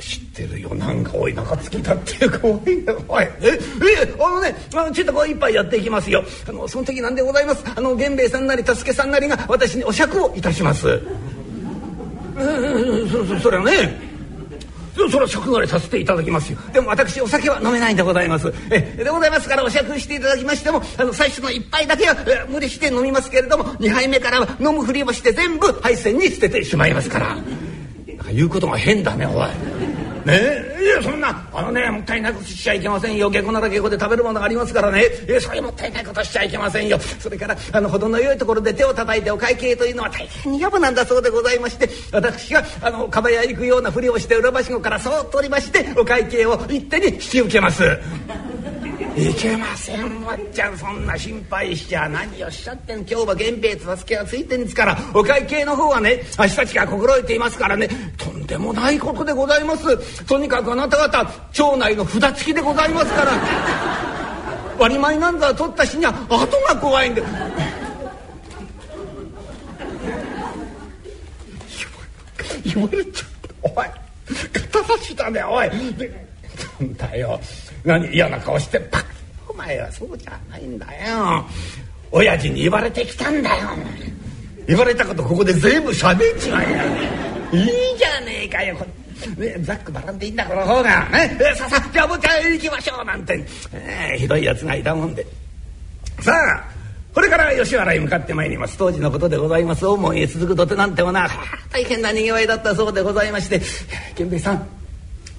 [0.00, 3.58] 知ってるよなんかおい中継ぎだって怖いよおいえ
[4.02, 11.00] えあのねあのちょっとこう一杯やっていきますよあのその時なんでございますあの源兵衛さんなり助さんなりが私にお酌をいたします
[12.36, 14.15] うん そそそれはね
[14.96, 16.58] それは食替えさせていただきますよ。
[16.72, 18.52] でも私お酒は飲めないんでございます。
[18.70, 22.16] えでございますからお酌していただきましてもあの最初の一杯だけは
[22.48, 27.36] 無理して飲みますけれども2杯目からは飲むふりをして全部配線に捨ててしまいますから。
[28.32, 29.75] 言うことが変だねおい。
[30.28, 33.30] えいやそんなあのねもったいないことしちゃいけませんよ。
[33.30, 35.04] 下戸なら下戸で食べるものがありますからね。
[35.28, 36.98] えそういうもったいないことしちゃいけませんよ。
[37.18, 47.82] それからあの程の良いところで手をたたいてお会計というのは大変にやぶなんだそうでございまして私があのかば屋行くようなふりをして裏橋子からそっとおりましてお会計を一手に引き受けます。
[49.16, 50.20] いけません。
[50.22, 52.98] まっちゃんそんな心配しちゃ何をおっしゃってん。
[52.98, 57.88] 今日は源兵衛と助けがついてんですからお会計の方はね明日たちが心得ていますからね。
[58.16, 60.24] とんでもないことでございます。
[60.24, 63.32] とにかくあなた方町内の札付きでございますから。
[64.78, 67.22] 割り前なんざ取った日には後が怖いんで。
[72.64, 73.28] 言われちゃっ
[73.62, 73.82] た。
[73.82, 73.86] おい
[74.52, 75.68] 肩差しだねおい。
[75.68, 77.40] なんだよ。
[77.86, 79.04] 何嫌な顔してパッ
[79.48, 81.46] お前はそうじゃないんだよ。
[82.10, 83.68] 親父に言われてきたんだよ。
[84.66, 86.66] 言われたことここで全部喋っちまえ。
[86.66, 86.82] よ
[87.52, 88.76] いいじゃねえかよ。
[89.38, 95.26] ね、ざっくばらんでいいんだこの方が、ね、ささあじゃあもう一回行きましょうなんて、えー、ひどいやつがいたもんで。
[96.20, 96.64] さあ
[97.14, 98.76] これから吉原へ向かってまいります。
[98.76, 99.86] 当時のことでございます。
[99.86, 101.28] 大門へ続く土手なんてもな
[101.70, 103.60] 大変なにぎわいだったそうでございまして。
[104.18, 104.68] 源兵衛さん。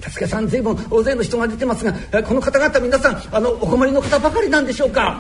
[0.01, 5.19] 助けさん随分大勢の人が出てますがこの方々皆さんあのお困りの方ばかりなんでしょうか？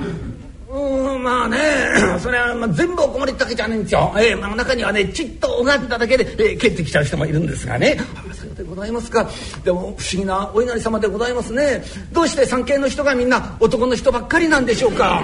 [0.69, 1.57] うんまあね
[2.19, 7.97] それは、まあ、全部お困りってわけじゃないんですよ、えーまあ、中にはねちっと拝んだだけで、えー、帰ってきちゃう人もいるんですがね。
[8.33, 9.29] そうでございますか。
[9.63, 11.83] でも不思議なお稲荷様でございますね。
[12.11, 15.23] どうして三系の人がみんな男の人ばっかりなんでしょうか？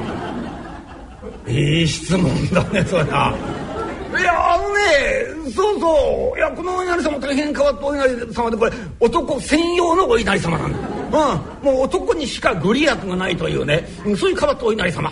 [1.47, 3.35] いい質問だねそれは
[4.19, 6.37] いやあのねそうそう。
[6.37, 13.87] いやこのお稲荷様大変変わったお稲荷様でこれ男専用のお稲荷様なんだ、うん、もう男にしかご利益がないというね。
[14.17, 15.11] そういう変わったお稲荷様。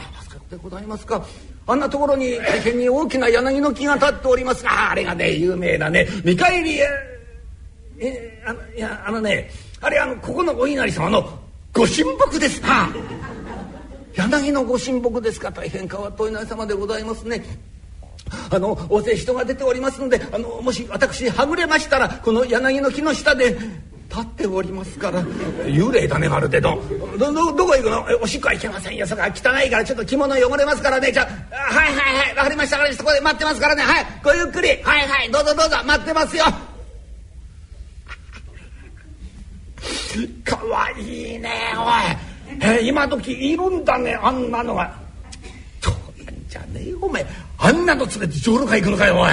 [0.49, 1.25] でございますか。
[1.67, 4.63] あんなところに大変に大きな柳の木が立っております。
[4.63, 6.79] があれがね有名なね見返り
[7.99, 11.21] えあのいやあのねあれあのここのお稲荷様の
[11.73, 12.61] ご神木です。
[12.61, 12.89] な
[14.13, 15.51] 柳のご神木ですか。
[15.51, 17.43] 大変変わったお稲荷様でございますね。
[18.49, 23.57] あの大勢人が出ておりますのであのもし私はぐれましたらこの柳の木の下で
[24.09, 25.23] 立っておりますから。
[25.23, 26.81] 幽霊だねまるでど。
[27.17, 28.05] どどどこ行くの？
[28.21, 29.07] おしっこはいけませんよ。
[29.07, 31.13] そこは汚いからちょっと着物汚れますからね。
[31.13, 32.35] じゃはいはいはい。
[32.35, 33.03] 分かりましたかりました。
[33.05, 33.83] こで待ってますからね。
[33.83, 34.05] はい。
[34.21, 34.67] ごゆっくり。
[34.83, 35.31] はいはい。
[35.31, 35.77] どうぞどうぞ。
[35.85, 36.43] 待ってますよ。
[40.43, 44.93] かわいいねおい、えー今時いるんだねあんなのが。
[45.79, 47.25] そうなんじゃねえよお前。
[47.61, 49.31] あんなの連れて上路会行くのかよおい。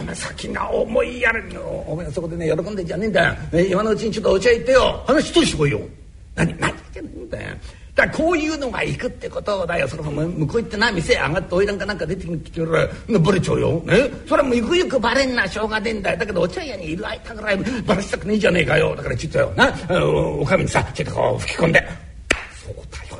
[0.00, 5.02] お前先が思いやるおお前そこでね喜んでんじゃねえんだよ、ね今のうちにちょっとお茶行ってよ。
[5.06, 5.80] 話一人してこいよ。
[6.34, 7.54] 何何じゃねえんだよ。
[7.94, 9.86] だからこういうのが行くってことだよ。
[9.86, 12.88] その向こう行ってな店上がって花魁かなんか出てきてるら
[13.20, 13.80] バレちゃうよ。
[13.84, 16.18] ねそれもゆくゆくバレんなしょうがねえんだよ。
[16.18, 18.96] だけどお茶屋にいる間ぐらいバレしたくねえじゃねえかよ。
[18.96, 19.72] だからちょっとよな。
[19.90, 21.86] おおかみにさちょっとこう吹き込んで。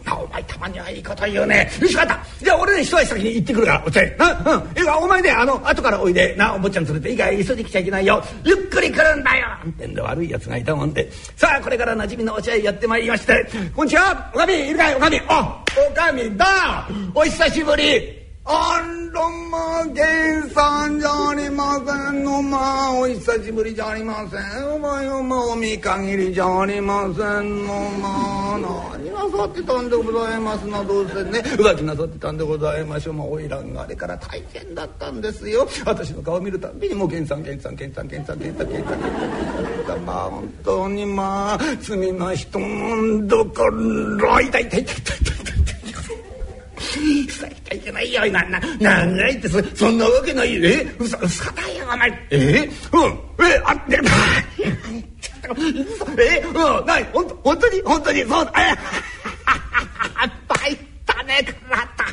[0.04, 1.70] なお前たまにはいいこと言うね。
[1.80, 2.44] よし分かった。
[2.44, 4.82] じゃあ俺ね一足先に行ってくるからお茶へなうん。
[4.82, 6.34] いやお前ねあの後からおいで。
[6.36, 8.22] なお坊ちゃん連れていいか急いで来ちゃいけないよ。
[8.44, 9.48] ゆっくり来るんだよ。
[9.48, 11.10] なんてんで悪いやつがいたもんで。
[11.36, 13.46] さあこれから馴染みのお茶へやってまいりまして。
[13.74, 14.30] こんにちは。
[14.34, 14.96] おかみいるかい？
[14.96, 15.20] おかみ。
[15.28, 16.88] あおかみだ。
[17.14, 18.21] お久しぶり。
[18.44, 18.82] あ
[19.14, 24.74] らま源さんじゃありませんのまあお久しぶりじゃありません。
[24.74, 31.38] お前お前お見限りじゃありませんのまあ何なさってたんでございますなどうせね。
[31.40, 35.48] 浮気なさってたんでございましょうまあ花魁があれから大変だったんです。
[35.48, 43.62] よ私の顔見るたびにもう源さん源さん源さん源さん源さん源さん源さんまあ本当にまあ罪な人なんだか
[44.20, 45.31] ら痛い痛い痛い痛い
[46.92, 52.68] 痛い痛い痛いけないよなななんがいってそそんなわけないよえ嘘嘘だよお前えうん
[53.46, 53.98] えあで
[56.18, 58.76] えうんない本当本当に本当にそうだえ
[60.48, 60.76] バイ
[61.06, 62.12] たね体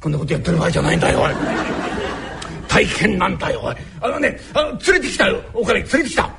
[0.00, 1.34] こんなことやってる場合じゃないんだよおい。
[2.68, 3.76] 大変なんだよおい。
[4.00, 5.42] あのねあの連れてきたよ。
[5.52, 6.30] お金連れてきた。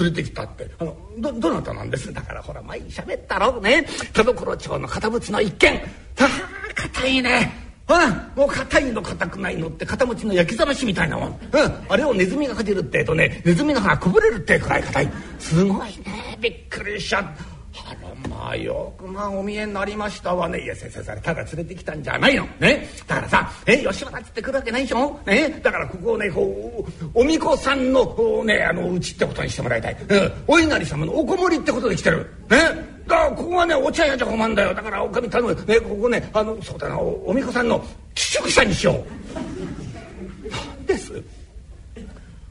[0.00, 0.70] 連れてきたって。
[0.78, 2.12] あのどどなたなんです？
[2.12, 3.86] だからほら前に喋ったろね。
[4.12, 5.80] 田所町の堅物の一軒
[6.20, 6.28] ああ
[6.74, 7.52] 硬いね。
[7.86, 11.38] ほらもう硬いの硬くないのって片持ちの焼きざましみたいなもん、うん、
[11.86, 15.12] あれをネズミがかじるってえとねネズミの歯がくぼれるってくらい硬い。
[15.38, 16.38] すごいね。
[16.40, 17.53] びっくりしちゃった。
[17.76, 20.60] あらまあよくまあお見えになりましたわね。
[20.60, 22.46] いや先生それただ連れてきたんじゃないの。
[22.60, 22.88] ね。
[23.06, 25.20] だからさえ吉原っつって来るわけないでしょ。
[25.26, 25.60] ね。
[25.62, 32.30] だからここをねこうお巫女さんのこうねあのうちってことにしてもらいたい、うん、お稲荷様のおこもりってことで来てる。
[32.48, 32.94] ね。
[33.06, 34.74] だからここはねお茶屋じゃ困るんだよ。
[34.74, 35.54] だからおかみ頼む。
[35.66, 37.84] ねここねあのそうだなおお巫女さんの
[38.14, 39.83] 寄宿舎にしよう。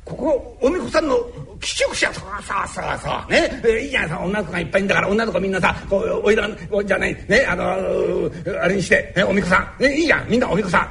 [0.06, 1.18] ここおみこさんの
[1.62, 2.14] 寄宿舎。
[2.14, 3.00] そうそうそう。
[3.04, 3.62] そうね。
[3.66, 6.50] えいいじゃないさ女の子がいっぱいいんだから女の子みんなさこうおいら
[6.86, 7.14] じゃない。
[7.30, 7.64] ねあの
[8.62, 10.30] あれにして、ね、おみこさん、ね、いいじゃん。
[10.30, 10.82] みんなおみこさん。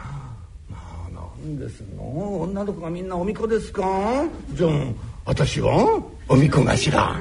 [0.72, 2.40] まあなんですの。
[2.42, 3.82] 女の子がみんなおみこですか？
[4.52, 4.70] じゃあ
[5.26, 7.20] 私はおみこがしら。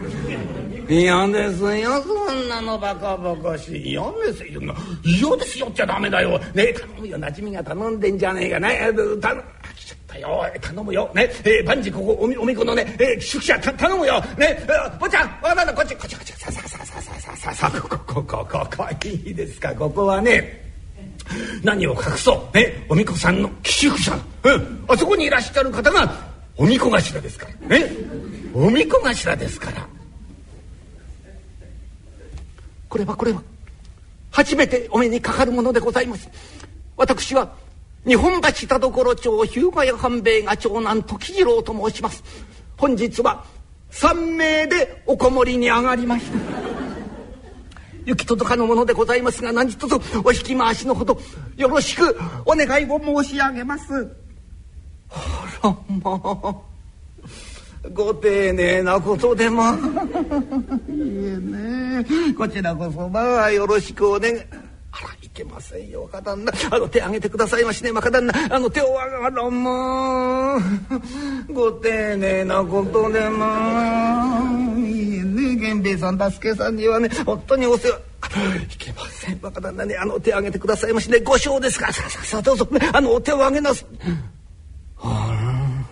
[0.89, 2.01] 嫌ですよ。
[2.04, 3.91] そんなのバカバカしい。
[3.91, 4.62] 嫌ですよ。
[5.04, 5.67] 嫌ですよ。
[5.67, 6.38] っちゃダメだよ。
[6.54, 7.17] ね頼むよ。
[7.17, 8.91] 馴染みが頼んでんじゃねえかね。
[9.21, 9.43] 頼む。
[10.12, 20.69] ったよ頼むよねえー、万事ここおみおみこのね、えー、宿舎た頼むよねえー、坊ちゃんわかったこっちこっちこっちさあさあさあさあさあさあさあここここここいいですかここはね
[21.63, 26.12] 何を隠そうねおみこさんの寄宿舎うんあそこにいらっしゃる方が
[26.58, 27.91] おみこ頭ですからね
[28.54, 29.88] おみこ頭ですから
[32.89, 33.41] これはこれは
[34.32, 36.30] 初めてお目にかかるものでございます
[36.97, 37.54] 私は
[38.06, 42.24] 日本橋田所町日向屋半兵衛が長男時次郎と申します。
[42.78, 43.46] 本日は
[43.92, 46.40] 3名でおこもりに上がりました。
[48.06, 51.20] 行き届かぬものでございますが何卒お引き回しのほど
[51.56, 54.10] よろしくお願いを申し上げます。
[55.12, 56.56] あらまあ
[57.94, 59.64] ご丁寧なことでも。
[60.90, 60.96] いい
[61.38, 62.04] ね。
[62.36, 64.40] こちらこそまあよろしくお願い。
[64.91, 73.45] あらいけませんよ若旦那あの手挙げてくださいましね若旦那あの手をあらもうご丁寧なことでも。
[74.77, 77.10] いいね源兵衛さん助けさんにはね。
[77.25, 77.99] 本当にお世話。
[78.71, 79.95] いけません若旦那ね。
[79.95, 81.19] あの手挙げてくださいましね。
[81.19, 81.88] ご賞ですか。
[81.88, 83.86] らさあさあさあどうぞ、ね、あのお手を挙げなす。
[84.97, 85.86] あ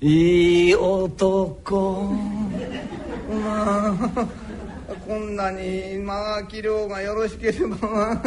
[0.00, 2.14] らいい男。
[3.30, 4.49] まあ
[5.10, 8.22] こんなにまあ器量がよろしければ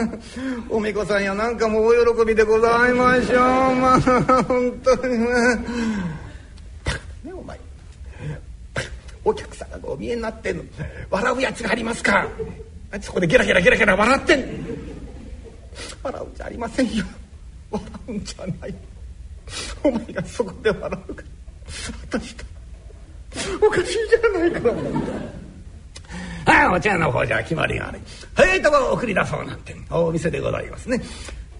[0.70, 3.40] おみこさんやなんかもお喜びでございましょう。
[3.76, 4.02] まあ
[4.44, 5.18] 本当に。
[5.18, 5.26] ね
[7.24, 7.58] ねお前。
[9.24, 10.64] お客さんがお見えになってんの。
[11.10, 12.28] 笑うやつがありますか。
[12.92, 14.44] あそこでゲラゲラゲラゲラ笑ってん
[16.04, 17.06] 笑うんじゃありませんよ。
[17.72, 18.76] 笑うんじゃない。
[19.86, 21.28] お前がそこで笑うから。
[22.20, 22.44] 私と
[23.66, 25.43] おかしいじゃないか。
[26.46, 28.02] はいお茶屋の方じゃ決まりが悪い
[28.36, 31.02] はいとこ送り出そうなんてお店でございますね。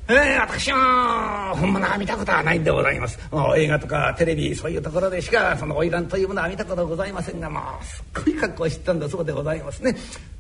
[0.06, 3.18] えー、私は本物は見たことはないんでございます。
[3.56, 9.96] 映画とかテレビそういうところでしかその花魁というものは見たことございませんがまあすっごい格好をしてたんだそうでございますね。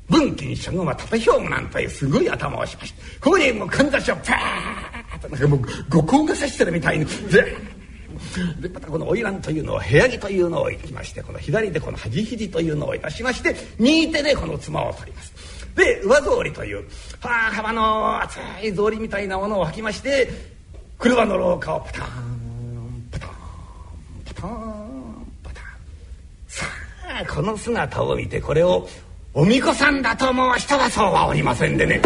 [0.09, 7.05] 文金社軍は縦表なんというすごい頭をしましてここにもうかんざしをパーッとなんかもう五光がさしてるみたいに
[8.59, 15.33] でまたこの花魁というのを部屋着というのをいきましてこの左でこの端肘というのをいたしまして右手でこの妻を取ります。
[15.75, 16.85] で上草履という
[17.21, 20.29] はあ幅の厚い草履みたいなものを履きまして
[20.99, 23.29] 車の廊下をパタンパタン
[24.25, 25.63] パタンパタン。
[26.47, 26.65] さ
[27.21, 28.87] あこの姿を見てこれを
[29.33, 31.99] お巫女さんだと思う人はそうはおりませんでね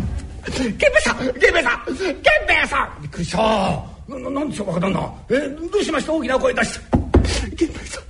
[0.46, 6.12] 「源兵衛さん源兵衛さん源兵衛さん!」びっくりしたななんでしょう若旦那えどうしました？
[6.12, 6.84] 大きな声出して。
[6.94, 8.02] 源兵衛さん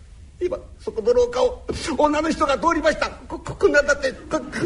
[0.44, 1.62] 今そこの廊下を
[1.96, 3.08] 女の人が通りました。
[3.28, 4.64] こここんなんだってこここここ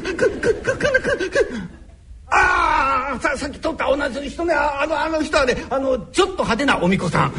[2.30, 7.30] ああささっき通った同じ人ねあのあの人はねあのちょっと派手なお巫女さん。
[7.30, 7.36] 違い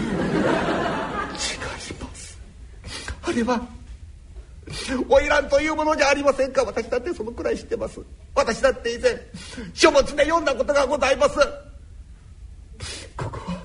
[1.99, 2.39] ます。
[3.23, 3.61] あれは
[5.09, 6.63] 花魁というものじゃありませんか？
[6.63, 7.99] 私だってそのくらい知ってます。
[8.35, 9.19] 私だって以前
[9.73, 11.35] 書物で読んだことがございます。
[13.17, 13.59] ここは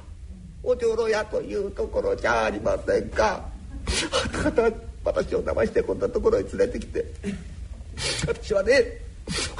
[0.65, 3.45] お女郎屋というところじゃありませんか。
[4.33, 4.63] あなた
[5.05, 7.05] 私を騙してこんなところへ連れてきて。
[8.27, 8.83] 私はね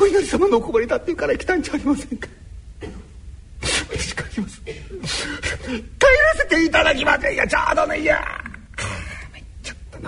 [0.01, 2.29] お稲荷様のおこぼれだっていうから行きたいんじゃありませんか。
[3.61, 4.63] 私帰ります。
[4.63, 4.75] 帰ら
[6.37, 8.44] せていただきませんよちょうどねいや。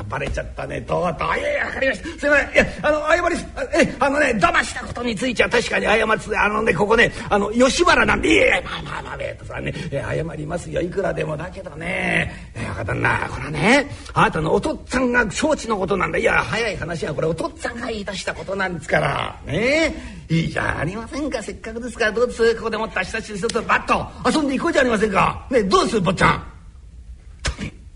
[0.09, 2.55] バレちゃったねとうとういやいや分かりましたすいません。
[2.55, 3.37] いやあの謝り
[3.75, 19.95] えあのね騙したことについては確かに謝ってあのねここねあの吉原なんでいやいやまあまあまあべとさね謝りますよいくらでもだけどねえ若旦那これはねあなたのお父っつぁんが承知のことなんだいや早い話はこれお父っつぁんが言い出したことなんですからね。
[20.29, 21.41] いいじゃありませんか。
[21.41, 24.49] せっかくですからどうですここでもったしたし一つバッと遊ん。
[24.49, 25.13] でいこうじゃありません。
[25.13, 26.45] かねどうです坊ちゃん。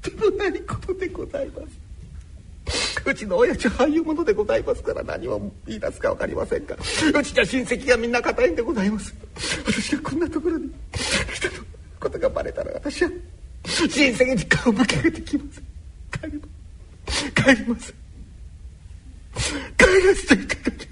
[0.02, 1.79] とんでもないことでございます
[3.06, 9.14] うちの親父はああいうものでございますから何を言い出すか分かりませんがうちじゃ親戚がみんな固いんでございます。
[9.66, 10.70] 私がこんなところに
[11.32, 11.54] 人の
[11.98, 13.10] ことがバレたら私は
[13.64, 15.62] 親戚に顔向けてきます
[16.20, 16.46] 帰りま
[17.12, 17.32] す。
[17.32, 17.94] 帰ります。
[19.78, 20.88] 帰らせていただき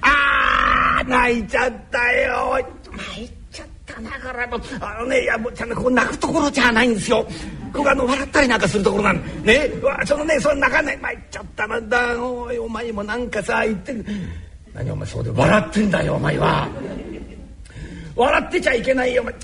[0.00, 2.66] ああ泣いちゃったよ。
[2.92, 3.30] 泣い
[3.96, 4.48] ちゃったながら
[4.80, 7.26] あのねいやもうちゃんとここ泣くところじゃないんですよ。
[7.72, 9.70] ここあの笑ったりなんかするところなんね。
[9.82, 11.80] わそのねその泣かない参っちゃったな。
[11.80, 13.94] だおいお前もなんかさ言って
[14.74, 16.68] 何お前そうで笑ってんだよお前は。
[18.14, 19.34] 笑ってちゃいけないよお前。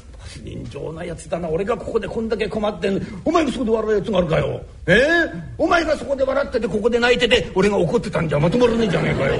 [0.42, 1.48] 人情なやつだな。
[1.48, 4.62] 俺がここでこんだけ困ってんお前がそこで笑うやつがあるかよ。
[4.86, 4.92] え？
[4.92, 9.32] ー、お前がそこで笑っててここで泣いてて俺が怒ってたんじゃまとまらねえじゃねえかよ。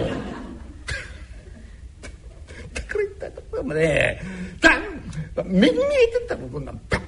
[2.74, 4.20] だから言ったところもね。
[5.44, 6.78] 目に見えてたもんこんなん。
[6.88, 7.02] パッ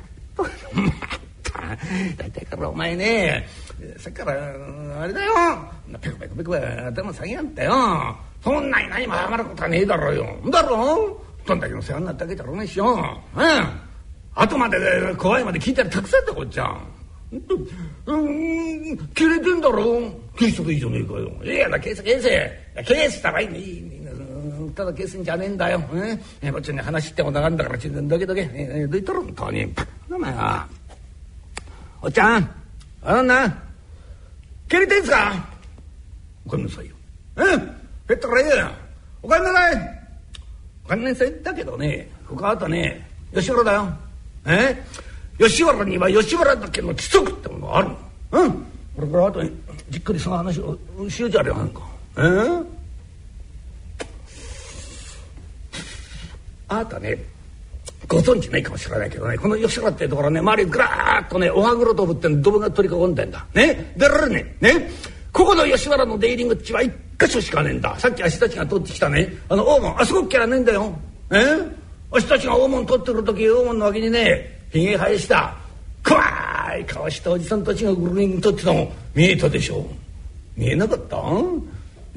[2.18, 3.46] 大体からお前ね
[3.98, 4.32] さっきから
[5.00, 5.32] あれだよ。
[6.00, 13.80] ペコペコペコ頭下げやんったよそんなに何も謝ることはねえだろうよだろどんだけの世話になったわけじゃろうねしようん
[14.34, 14.78] 後まで
[15.16, 16.88] 怖いまで聞いたらたくさんだこっちゃん
[18.06, 24.03] うん切れてんだろ消しとけいいじゃねえかよいやな消せ消せ消したらいいねいい
[24.74, 25.80] ただ消すんじゃねえんだよ。
[26.42, 26.50] え？
[26.50, 28.50] こっちに話してもながんだからちどけどけ。
[28.52, 29.72] えどいたろ本当に。
[30.10, 30.66] お前は。
[32.02, 32.50] おっちゃん
[33.02, 33.62] あのな
[34.68, 35.46] 蹴りてんすか？
[36.46, 36.94] おかんなさいよ。
[37.36, 37.76] うん
[38.08, 38.68] 蹴ったからいいよ。
[39.22, 40.00] おかんなさい
[40.84, 43.88] おかんなさいだけどねここあとね吉原だよ。
[44.46, 44.82] え？
[45.38, 47.96] 吉原には吉原だけの規則ってものがあるの。
[48.32, 48.52] うん
[48.96, 49.42] これからあと
[49.90, 51.80] じっくりその話をしようじゃありませんか。
[52.16, 52.20] え？
[52.20, 52.66] ー
[56.74, 57.18] あなたね
[58.08, 63.46] ご存知ないかもしれないけどねこの吉原ってところね周りぐらーっとねおはぐろドブってドブが取り囲んでんだ。
[63.54, 64.90] ねでられねね
[65.32, 67.98] ここの吉原の出入り口は一箇所しかねえんだ。
[67.98, 69.28] さっき足たちが通ってきたね。
[69.48, 70.92] あの大門あそこっきゃねえんだよ。
[71.30, 71.36] え
[72.12, 75.56] 足たちが大門通ってる時大門の脇にねひげ生えした
[76.06, 78.92] 怖い顔したおじさんたちがぐるりんとってたの。
[79.14, 79.86] 見えたでしょ
[80.56, 81.16] 見えなかった？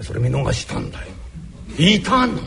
[0.03, 1.07] それ見逃したんだよ。
[1.79, 2.39] いたの。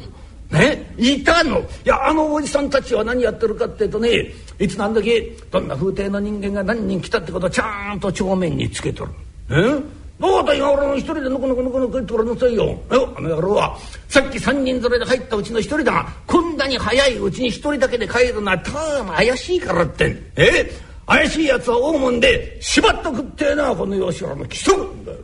[0.50, 1.60] ねいたの？
[1.60, 9.12] いやあのおじさんたちは何やってるかっていうとねいつ何時どんな風体の人間が何人来たってことをちゃんと帳面につけとる。
[9.50, 10.00] え？
[10.20, 12.78] どうだ今俺の一人でのこのこのこのこってらなさいよ。
[12.90, 13.78] あの野郎は
[14.08, 20.32] さっき三人連れで入ったうちの一人だがこんなに早いうちに一人だけで帰るのはただ怪しいからってん。
[20.36, 20.70] え？
[21.06, 25.18] 怪しいやつは大門で縛っとくってえなこの吉原の規則なんだよ。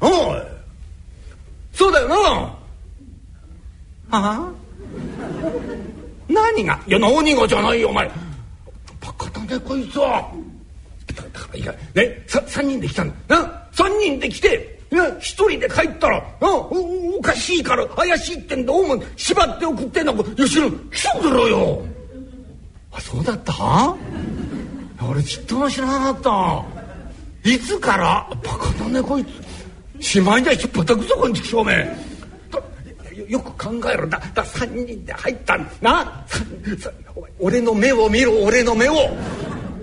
[0.00, 0.42] おい
[1.72, 2.55] そうだよな。
[4.10, 4.52] はあ。
[6.28, 6.80] 何が？
[6.86, 8.10] いや何がじゃないよお前。
[9.00, 10.30] バカだねこいつは。
[11.14, 14.76] だからいやねさ3人で来たんだな？3人で来て。
[15.20, 16.24] 一人で帰ったら。
[16.40, 20.70] おおかしいから怪しいってんだお前縛って送ってんの吉野。
[20.70, 21.84] 来たんだろよ。
[22.92, 23.96] あそうだった？
[25.08, 26.20] 俺ちっとも知らなかっ
[27.44, 27.50] た。
[27.50, 28.28] いつから？
[28.42, 29.24] バカだねこい
[29.98, 30.04] つ。
[30.04, 32.05] しまいだしばたくぞこんちくしょうめ
[33.16, 34.06] よよく考えろ。
[34.06, 36.24] だだ3人で入ったんな
[36.78, 36.92] さ
[37.38, 38.44] 俺の目を見ろ。
[38.44, 38.94] 俺の目を。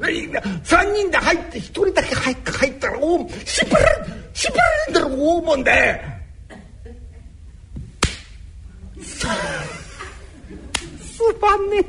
[0.01, 6.01] 3人で入って1人だけ入っ入ったらおしばらしばらんだろ大門で。
[9.01, 9.25] す
[11.41, 11.85] まね。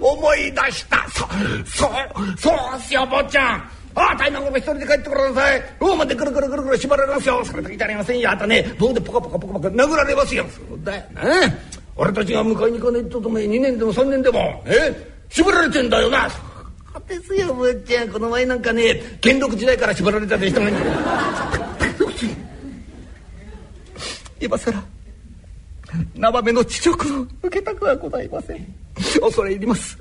[0.00, 1.06] 思い出した。
[1.10, 1.20] そ
[1.64, 3.70] そうそうっすよ坊ちゃん。
[3.94, 5.62] ああ大変な一人で帰ってください。
[5.80, 7.44] ローマでぐるぐるぐるぐる縛られますよ。
[7.44, 8.30] それだけじゃありませんよ。
[8.30, 10.46] あとね棒でポカポカポカポカ殴られますよ。
[10.48, 11.58] そうだよね
[11.96, 14.94] 俺たちが迎えに行かないととも2年でも3年でもえ？
[15.28, 16.30] 縛られてんだよな。
[16.30, 16.36] そ
[16.98, 18.08] うですよ坊ちゃん。
[18.08, 20.76] この前なんかね元禄時代から縛られたで人がいる
[24.40, 24.99] 今更。
[26.16, 28.74] 生身の地獄を受けたくはございません。
[29.20, 29.98] 恐れ入ります。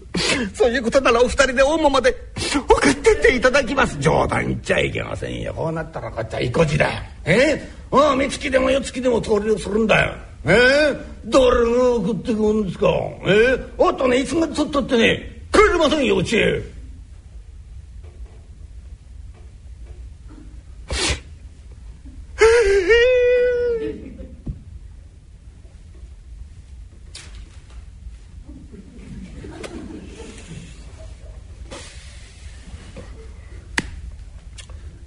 [0.54, 3.98] そういうことならお二人で大間まで送ってっていただきます。
[4.00, 5.54] 冗談言っちゃいけませんよ。
[5.54, 6.90] こうなったらこっちは意固地だ。
[7.26, 7.34] え？
[7.62, 10.14] えああ三月でも四月でも通りをするんだよ。
[10.46, 10.52] え？
[10.54, 12.88] え誰が送ってくるんですか？
[13.26, 13.58] え？
[13.58, 16.62] えあとねいつまでとったってね帰れませんようちへ。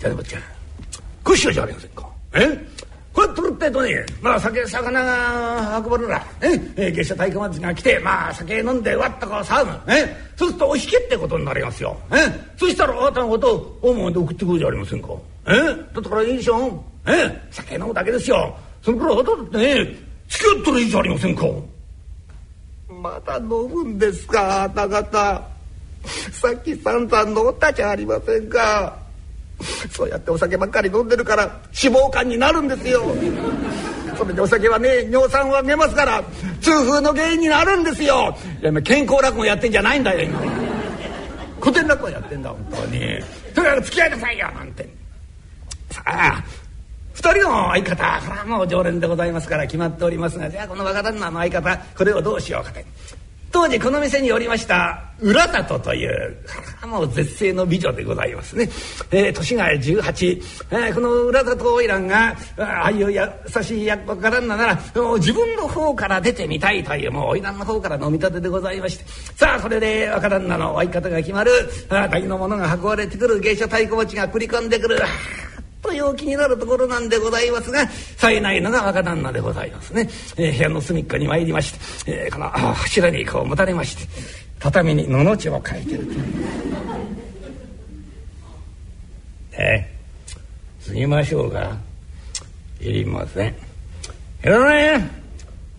[0.03, 0.42] じゃあねばっちゃん
[1.22, 2.09] こうしようじゃありませんか。
[2.34, 2.66] え？
[3.12, 10.16] これ取るってえとねまあ酒魚が運ばれるらええ月謝太鼓町が来てまあ酒飲んでわっとこう騒ぐえ？
[10.34, 11.96] そうするとお引けってことになりますよ。
[12.11, 12.16] え？
[12.57, 15.09] そしたらあなたのことを大門で送ってくるじゃありませんか。
[15.46, 15.53] え？
[15.53, 17.48] だったからいいでしょえ？
[17.53, 18.57] 酒飲むだけですよ。
[18.82, 19.96] その頃あなただってね。
[20.28, 21.44] 付き合ったらいいじゃありませんか。
[22.88, 25.48] まだ飲むんですかあなた方。
[26.32, 29.01] さっき散々飲ったじゃありませんか
[29.90, 31.44] そうやってお酒ばっかり飲んでるから
[31.82, 33.02] 脂肪肝になるんですよ。
[34.16, 36.22] それでお酒はね尿酸は出ますから
[36.60, 38.36] 痛風の原因になるんですよ。
[38.60, 40.40] いや健康落語やってんじゃないんだよ今。
[41.60, 43.00] 古典落語やってんだ本当に。
[43.54, 44.88] とにかく付き合いなさいよなんて。
[45.90, 46.44] さあ
[47.14, 52.80] 二人の相方これはもう常連でございますから決まっておりますがじゃあこの若旦那の相方これをどうしようかと。
[53.53, 56.36] 当時この店におりました浦里という
[56.88, 58.68] もう絶世の美女でございますね、
[59.11, 64.78] えー、年が18、えー、この浦里花魁がああいう優しい役からなら
[65.18, 69.05] 自分の方から出てみたいというもう花魁の方から飲み立てでございまして。
[69.36, 71.50] さあそれで若旦那の相方が決まる
[71.88, 74.98] 大のものが運ばれてくる芸者太鼓持ちが繰り込んでくる。
[75.82, 84.04] と陽気になるところなんでございますが冴えないのが若旦那でございますね、えー、部屋の隅っこに参りまして、えー、この柱にこう持たれまして
[84.60, 86.06] 畳にののちを書いてる
[89.58, 89.92] え
[90.86, 91.76] 過ぎましょうか
[92.80, 93.50] いりません。
[93.50, 93.54] い
[94.42, 95.00] らないよ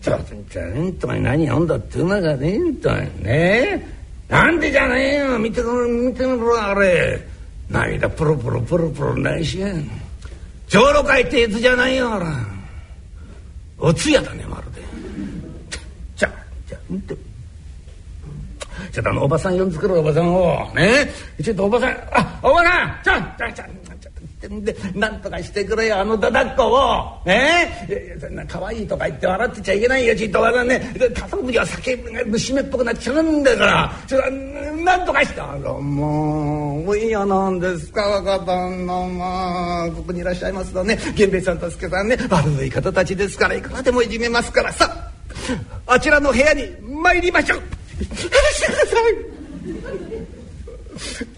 [0.00, 3.86] ちょっとちゃんと何読んだってうまがねえんとね
[4.28, 5.38] なんでじゃねえよ。
[5.38, 7.33] 見てみろ見てみろあれ。
[7.68, 9.90] 涙プロプロプロプロないしやん
[10.68, 12.26] 上路会ってやつじゃないよほら。
[13.78, 14.82] お通夜だねまるで。
[16.16, 16.32] じゃ
[16.66, 17.14] じゃ見て
[18.92, 20.72] ちょっとあのおばさん呼んでくるおばさんを。
[20.74, 21.10] ね。
[21.42, 21.90] ちょっとおばさん。
[22.12, 23.34] あおばさん。
[23.36, 23.83] ちょちょちょ。
[24.48, 27.26] ちょでなんとかしてくれよあのだだっこを。
[27.26, 27.86] ね？
[27.88, 30.94] えそんな可愛いとか言って笑ってちゃいけないよちっとわかんね。
[31.14, 33.92] 頼むには酒が虫目っぽくなっちゃうんだから。
[34.06, 34.30] ちょ
[34.84, 35.40] なんとかして。
[35.40, 40.96] あらもういいやなんですか若旦那まあここにいらっしゃいますのね。
[40.96, 42.16] 源兵衛さんと助さんね。
[42.28, 44.72] 悪い方たちですからいくらでもいじめますから。
[44.72, 45.10] さ
[45.86, 47.58] あちらの部屋に参りましょう。
[47.58, 49.14] 話してください。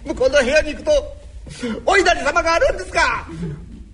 [0.06, 0.90] 向こうの部屋に行くと
[1.84, 3.26] お稲荷様があるんですか？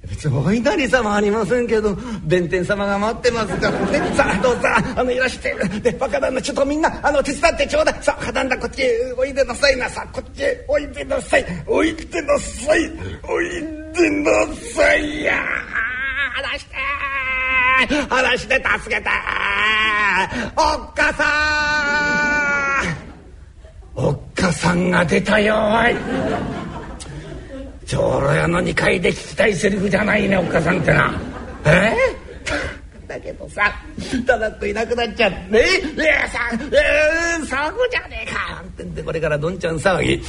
[0.08, 3.78] 別にお稲荷様ありませんけど弁天様が待ってますから。
[3.86, 4.62] ねさあどうぞ
[4.96, 5.54] あのいらして。
[5.80, 8.02] で若旦那ちょっとみんなあの手伝ってちょうだい。
[8.02, 9.76] さあ若旦那こっちへおいでなさい。
[9.76, 11.46] なさあこっちへおいでなさい。
[11.66, 12.90] おいでなさい。
[13.28, 13.48] おい
[13.92, 14.30] でな
[14.74, 15.34] さいや。
[16.34, 16.76] 話して
[18.08, 19.08] 話して助けて
[20.56, 21.24] おっかさ
[22.88, 24.06] ん。
[24.06, 25.94] おっかさんが出たよおい
[27.92, 31.12] 長老屋の2階で聞きたいセリフじゃないねおっかさんってな
[31.66, 31.94] え？
[33.04, 33.70] ー、だけどさ
[34.26, 35.36] ただっといなくなっちゃって。
[35.50, 35.60] ね
[35.98, 40.22] えさえー、騒ぐじゃねえかなんてんでこれからどんちゃん騒ぎ。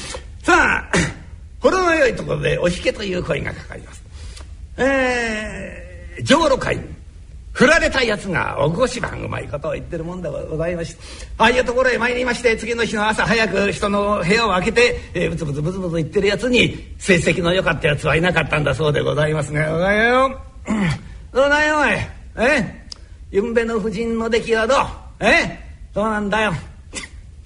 [0.44, 0.92] さあ
[1.62, 4.04] 程の良いところでお引けという声がかかります。
[4.78, 6.78] えー、上路会。
[7.54, 11.02] 振られたやつがおごしばんうまいことを言ってるもんでございまして
[11.38, 21.36] ああいうところへ参りまして次の日の朝早く人の部屋を開けて、えー、ブツブツブツブツ言ってるやつに成績の良かったやつはいなかったんだそうでございますが「おはよう。
[21.36, 21.90] どうだよおい。
[22.38, 22.88] え
[23.32, 24.78] ゆんべの夫人の出来はどう？
[25.20, 25.60] え
[25.94, 26.54] どうなんだよ」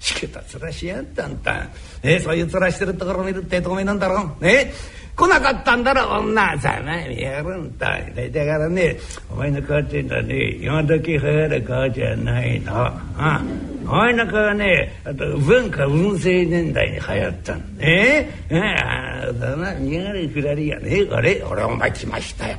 [0.00, 1.66] しけた面しやったんだ、
[2.02, 4.44] えそういう面してるところ見るって透明なんだろう。
[4.44, 4.72] ね
[5.18, 7.98] 来なかったんだろ女ざまみやるんだ。
[7.98, 8.96] だからね
[9.28, 12.86] お前の顔ってんだね今時流行る顔じゃないの。
[13.16, 13.42] あ
[13.84, 18.30] お前の顔はねあと文化文政年代に流行ったんね。
[18.48, 21.04] えああだな見やがれくらりやね。
[21.10, 22.56] あれ俺お前来ましたよ。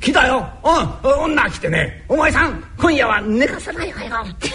[0.00, 0.44] 来たよ。
[0.64, 2.04] うん女来てね。
[2.08, 4.16] お前さん今夜は寝かさないわよ。
[4.28, 4.50] って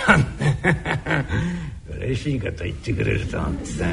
[2.05, 3.85] 嬉しいこと言ってくれると思ってさ、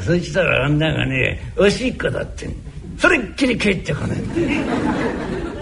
[0.00, 2.48] そしたら女がねおしっこだって
[2.98, 4.18] それっきり帰ってこない。
[4.18, 4.34] んだ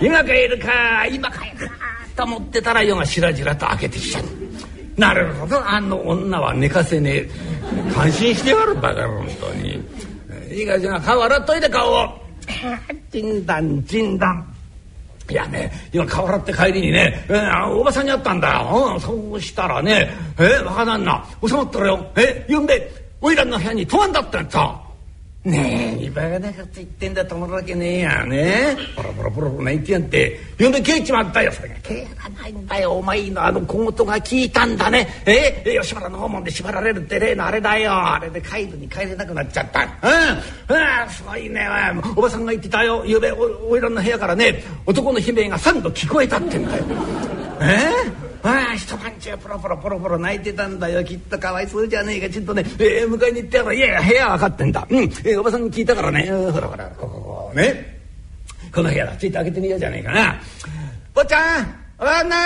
[0.01, 1.75] 今帰るか今帰るか
[2.17, 4.25] と思ってたら夜がしらじらと開けてきちゃう
[4.99, 7.29] なるほどあの女は寝かせねえ。
[7.95, 9.81] 感心してやるバカ本当に。
[10.51, 12.09] いいかじゃあ顔洗っといて顔を。
[13.11, 14.55] チンダンチンダン。
[15.31, 18.53] いやね今顔洗って帰りにね、えー、おばさんに会ったんだ。
[18.61, 22.13] よ、うん、そうしたらねえー、若旦那収まったらよ。
[22.17, 23.02] えー、呼んで。
[23.23, 24.79] おいらの部屋に泊まんだってんさ
[25.45, 28.77] ねえバカなこと言ってんだと思うわけねえやね。
[28.95, 30.39] ポロポロポロポロ泣いてやんって。
[30.57, 31.75] 呼んで帰っちまったよそれが。
[31.81, 35.09] 帰らないんだよお前のあの小言が聞いたんだね。
[35.27, 37.93] ええ吉原の方門で縛られるって例のあれだよ。
[37.93, 39.81] あれで帰るに帰れなくなっちゃった。
[39.81, 39.89] うん。
[40.77, 41.66] うんすごいね。
[42.14, 43.03] おばさんが言ってたよ。
[43.05, 46.85] ゆうべおおいらの部屋からね男の悲鳴が3度聞こえたってんだよ。
[47.61, 48.22] ええ？
[48.45, 51.05] ああ一晩中ポロポロポロポロ泣いてたんだよ。
[51.05, 52.32] きっとかわいそうじゃねえか。
[52.32, 54.86] ちょっとね、えー、迎えに行ってやろいやいや部屋分かってんだ。
[54.90, 56.28] うん、えー、おばさんに聞いたからね。
[56.28, 58.01] ほらほらここここね。
[58.74, 59.16] この部屋だ。
[59.16, 60.40] ちょっと開けてみようじゃねえかな。
[61.14, 62.36] 坊ちゃんおばんな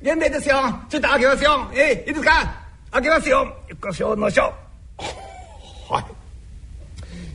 [0.00, 0.56] 源兵衛ですよ。
[0.88, 1.70] ちょっと開けますよ。
[1.74, 2.62] えー、いいですか。
[2.92, 3.38] 開けますよ。
[3.38, 4.54] よっこしょのしょ
[4.98, 5.25] う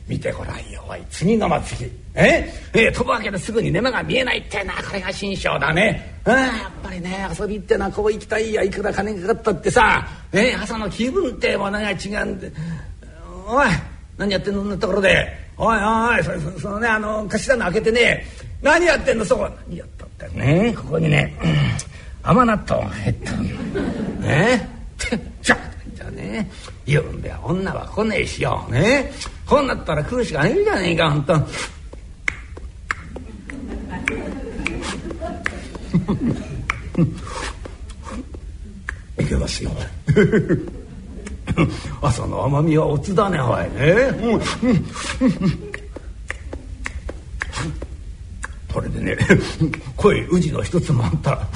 [0.08, 2.52] 見てごらんよおい次の祭りえ？
[2.74, 6.20] え、飛ぶわけですぐに根間が見えないってなこれが新章だね。
[6.24, 12.52] あやっぱりね遊びってのはこう行きたいやいくら金かかったってさ、え、朝の気分ってものが違うんで。
[13.46, 13.66] おい
[14.18, 15.26] 何やってんのんなところで。
[15.56, 18.26] おいおいそそそのねあの頭の開けてね。
[18.60, 19.48] 何やってんのそこ。
[19.68, 23.42] 何やったってねここにね、うん、甘納豆が入ったの。
[24.20, 25.71] ねじゃじゃ
[26.22, 26.50] ね。
[26.86, 27.40] 言うんだよ。
[27.44, 28.66] 女は来ねえしよ。
[28.70, 29.10] ね。
[29.46, 31.34] こうなったら食うしかねえじゃねえかほんと。
[39.18, 39.70] いけますよ。
[42.00, 43.64] 朝の甘みはおつだねおい。
[43.74, 44.10] ね、
[48.72, 49.18] これでね
[49.96, 51.32] 声宇治の一つもあった。
[51.32, 51.48] ら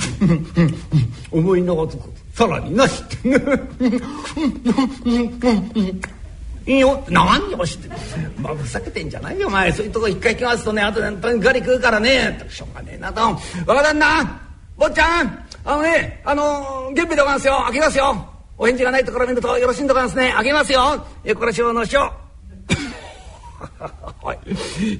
[1.30, 1.96] 思いのほか
[2.36, 3.02] さらになし。
[3.08, 3.16] て
[6.66, 7.02] いいよ。
[7.08, 7.88] 何をして
[8.38, 9.72] まあふざけてんじゃないよお前。
[9.72, 12.44] そういうとこ一回行きますとねあとでガリ食うからね。
[12.50, 13.20] しょうがねえなと。
[13.66, 14.38] 若旦那
[14.76, 15.46] 坊ちゃん。
[15.64, 17.62] あのねあの源兵衛でございますよ。
[17.68, 18.28] 開けますよ。
[18.58, 20.32] お返事がないところ見るとよろしいんでございますね。
[20.36, 21.06] 開けますよ。
[21.24, 22.12] えこれ小の師匠
[24.22, 24.36] おい。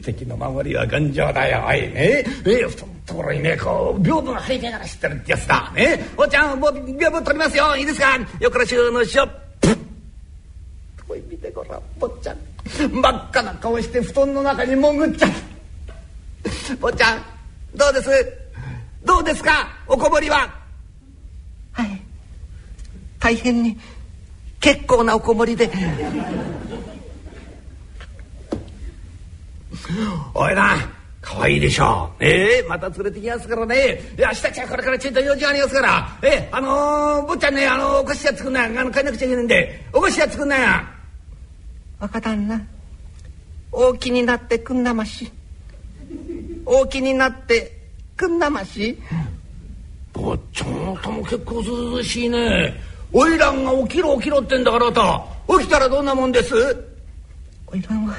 [0.03, 1.67] 敵の守りは頑丈だよ。
[1.69, 1.81] おい。
[1.83, 2.25] ねえ？
[2.47, 2.67] え？
[2.71, 5.73] そのところにねこう屏風が入りながら知ってるってやつだ。
[5.77, 6.05] ね。
[6.17, 6.73] 坊ちゃん屏
[7.11, 7.77] 風取りますよ。
[7.77, 8.19] いいですか？
[8.41, 9.29] よこらしゅうの師匠。
[11.09, 12.37] おい見てごらん坊ちゃん。
[12.67, 17.23] 真っ赤な顔して布団の中に潜っちゃう坊ちゃん
[17.77, 18.11] どうです？
[19.05, 19.69] どうですか？
[19.87, 20.53] おこぼりは？
[21.73, 22.03] はい。
[23.21, 23.79] 大変に
[24.61, 25.71] 結構なおこぼりで。
[30.35, 30.77] おいな
[31.29, 32.25] 可愛いでしょう。
[32.25, 34.01] ええー、また連れてきますからね。
[34.17, 36.19] 明日ちゃこれからちょっと用事ありますから。
[36.23, 38.79] ええー、あのー、坊ちゃんね、あのお菓子屋作んない。
[38.79, 40.89] あの、買いなくちゃいけないんで、お菓子屋作んないや。
[41.99, 42.61] 若旦那、
[43.73, 45.33] 大きになってくんなまし。
[46.65, 47.77] 大きになって
[48.17, 48.97] くんなまし。
[50.13, 52.81] 坊ちゃんとも結構ずうずしいね。
[53.13, 55.59] おいらんが起きろ起きろってんだからと。
[55.59, 56.55] 起きたらどんなもんです？
[57.67, 58.15] おいらんは。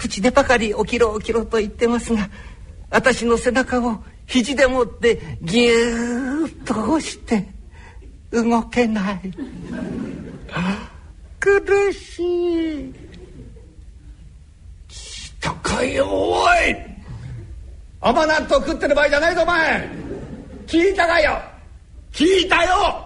[0.00, 2.30] 口でばかり起きろ起きろと言ってますが
[2.88, 7.46] 私の背中を肘でもってぎゅーっと押して
[8.30, 9.20] 動けない。
[11.38, 12.94] 苦しい。
[15.40, 16.76] 高いよおい。
[18.00, 19.88] 甘納豆食ってる場合じゃないぞお前。
[20.66, 21.42] 聞いたかよ。
[22.12, 23.04] 聞いたよ。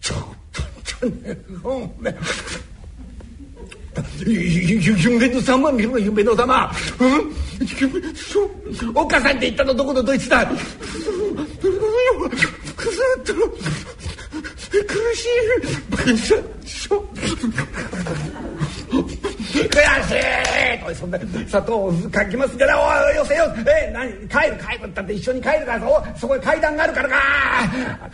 [0.00, 0.18] ちょっ
[0.52, 2.14] とちょっとねおめ
[4.26, 7.32] 夢の様見ろ夢の様うん
[8.94, 10.60] おっかさんって言ったのどこのどいつだくす
[13.20, 15.28] っと苦しい
[15.90, 16.38] バカしょ
[19.54, 25.80] 悔しいおいそんな砂糖をかきますからおいよせよえ何帰る帰るったって一緒に帰るから
[26.14, 27.16] そそこに階段があるからか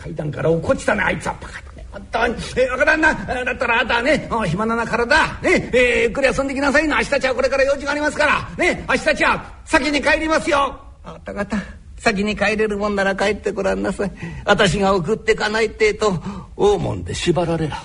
[0.02, 5.70] 階段から落っこちたねあいつはバカ本当に、えー、若旦那だったらあなたはね暇なな体ね。
[5.72, 6.86] えー、ゆっくり遊んできなさい。
[6.86, 8.48] の明日たちはこれから用事がありますから。
[8.56, 8.84] ね。
[8.88, 10.80] 明日たちは先に帰りますよ。
[11.02, 11.58] あったかた。
[11.98, 14.12] 先に帰れるもんなら帰ってごらんなさい。
[14.44, 16.14] 私が送ってかないってえと
[16.56, 17.82] 大門で縛られら。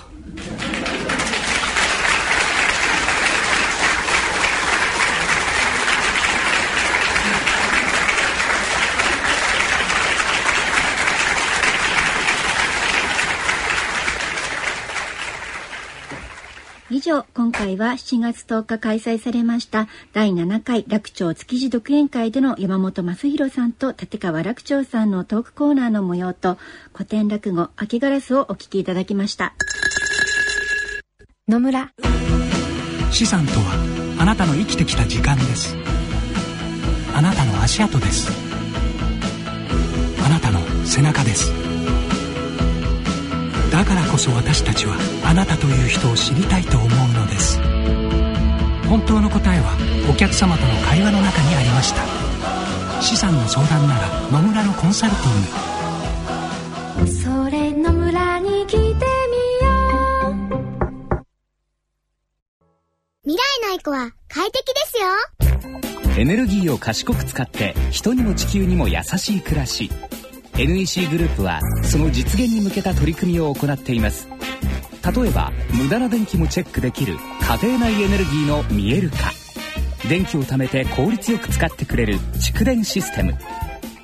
[16.88, 26.58] 以上、今回は7月10日開催されました第7回楽町築地独演会での山本正弘さんと立川楽町さんのトークコーナーの模様と
[26.92, 29.54] 古典落語「秋ガラス」をお聞きいただきました。
[31.48, 31.90] 野村。
[33.10, 35.76] 資産とはあなたの生きてきた時間です。
[37.12, 38.30] あなたの足跡です。
[40.24, 41.75] あなたの背中です。
[43.76, 47.60] だからこそ私たちはあなたという人を知りたいと思うのです。
[48.88, 49.76] 本当の答えは
[50.10, 52.00] お客様との会話の中にありました。
[53.02, 55.28] 資産の相談なら野村のコンサルティ
[57.04, 57.12] ング。
[57.12, 58.94] それ野村に来てみよ
[60.30, 60.34] う。
[63.24, 66.16] 未来のエコは快適ですよ。
[66.18, 69.90] エネルギーを賢く使って人にも地球にも優しい暮らし
[70.58, 74.26] NEC グループはその実現に向けた取り組みを行っています。
[75.14, 79.16] 例えば無駄な電気もチェックできる家庭内エネルギーの見える化。
[80.08, 83.34] 電気を貯めて効率よく使ってくれる蓄電システム。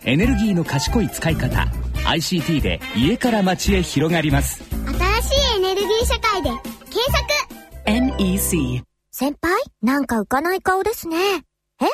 [0.04, 1.68] エネルギーの賢い使い方
[2.04, 4.62] ICT で家から街へ広がります。
[5.22, 6.50] 新しいエネルギー社会で
[6.90, 7.22] 検索。
[7.86, 11.16] NEC 先輩なんか浮かない顔ですね。
[11.80, 11.86] え？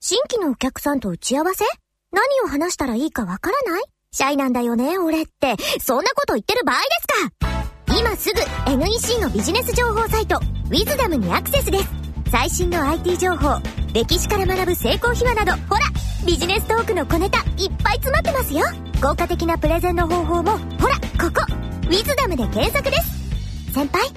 [0.00, 1.64] 新規のお客さんと打ち合わせ？
[2.12, 3.82] 何を話したらいいかわからない？
[4.14, 5.56] シャイなんだよね、俺って。
[5.80, 7.50] そんなこと言ってる場合です
[7.88, 7.98] か。
[7.98, 8.40] 今すぐ
[8.70, 11.88] NEC のビジネス情報サイト、ウィズダムにアクセスです。
[12.30, 13.58] 最新の IT 情報、
[13.94, 15.80] 歴史から学ぶ成功秘話など、ほら
[16.26, 17.44] ビジネストークの小ネタ、いっ
[17.82, 18.66] ぱい詰まってますよ。
[19.00, 21.46] 効果的なプレゼンの方法も、ほらここ
[21.84, 23.72] ウィズダムで検索です。
[23.72, 24.10] 先輩、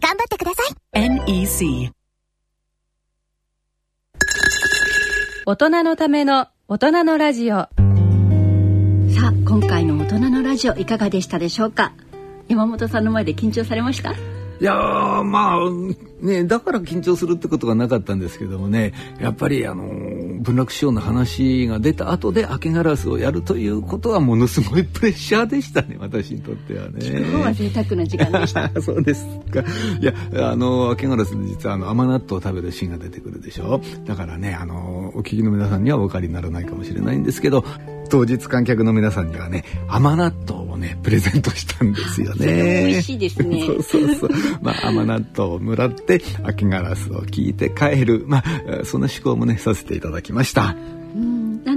[0.00, 1.00] 頑張ってください。
[1.02, 1.90] NEC
[5.44, 7.66] 大人のための大人のラジオ
[9.14, 11.92] さあ今回の大人のラジオいかがでしたでしょうか？
[12.48, 14.12] 山本さんの前で緊張されました？
[14.12, 14.16] い
[14.60, 14.74] や
[15.24, 15.58] まあ
[16.20, 19.84] ねだから緊張するってことがなかったんですけどもねやっぱりあの
[20.40, 26.98] 文楽師匠の話が出た後で明けガラスをやるということはものすごいプレッシャーでしたね私にとってはね。
[26.98, 29.60] 聞く方は贅沢な時間でした そうですか
[30.00, 30.14] いや
[30.50, 37.64] あの明けガラスで実はあの甘納豆を食べるシーンが出てくるでしょだからねあのお聞きの皆さんにはお分かりにならないかもしれないんですけど
[38.10, 42.86] 当日観客の皆さんにはね甘納豆をねプレゼントしたんですよね。
[42.88, 43.62] 美味しいですね。
[43.64, 44.30] そうそうそう。
[44.60, 50.99] まあ甘納豆をもらって明けガラスを聞いて帰るまあそんな思考もねさせていただきました。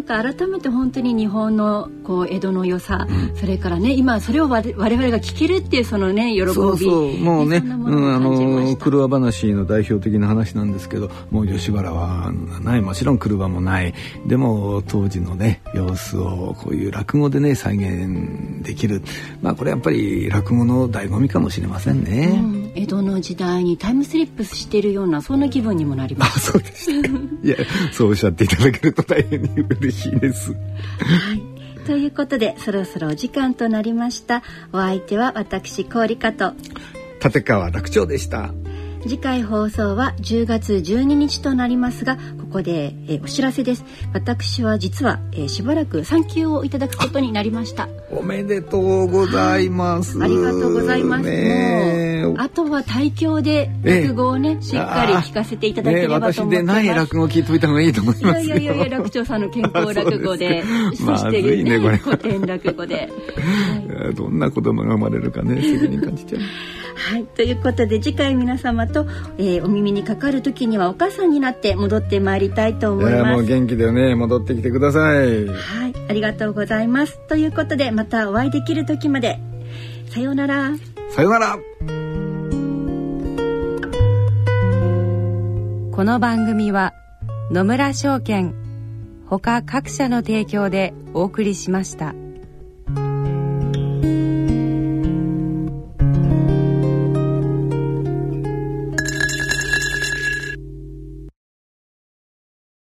[0.04, 12.32] か改めて本当に日本のこう江戸の良さ、うん、それからね今それを我々が聞けるっていうそのね喜びそうそうもうね、ねうん、あの車話の代表的な話なんですけどもう吉原は
[12.62, 12.82] ない。
[12.82, 13.94] もちろん車もない。
[14.28, 19.02] でも当時のね様子をこういう落語でね再現できる。
[19.42, 22.40] まあこれやっぱり落語の醍醐味かもしれませんね。
[22.42, 22.64] うん。
[22.76, 26.52] 江戸の時代にタイムスリップしているようなそんな気分にもなります。
[26.52, 27.56] そうですいや
[27.92, 30.54] そうおっしゃっていただけると大変に嬉しいです。
[30.54, 30.58] は
[31.34, 31.86] い。
[31.86, 34.42] ということでそろそろお時間となりました。
[34.72, 36.54] お相手は私氷香と
[37.24, 38.54] 立川楽長でした。
[39.04, 42.18] 次回放送は10月12日となりますが
[42.54, 43.84] ここで、えお知らせです。
[44.14, 47.90] 私は実は、えしばらく産休をいただくことになりました。
[48.12, 63.10] おめでとうございます、はい、ありがとうございます、ね、もうあとは対響で落語をね、しっかり聞かせていただければと思ってます、ね、私でない落語聞いといた方がいいと思いますいやいやいや楽長さんの健康落語で そしてね、ね、古典落語で、
[63.96, 66.42] はい、どんな子供が生まれるかね責任感じちゃう。
[66.96, 73.24] はい、ということで次回皆様と、えー、お耳にかかる時にはお母さんになって戻ってまいりりたいと思います。
[73.24, 75.46] もう元気でね戻ってきてください。
[75.48, 77.20] はい、ありがとうございます。
[77.28, 79.40] ということでまたお会いできる時まで
[80.10, 80.72] さようなら。
[81.10, 81.58] さようなら。
[85.92, 86.94] この番組は
[87.52, 88.56] 野村証券
[89.28, 92.23] ほか各社の提供でお送りしました。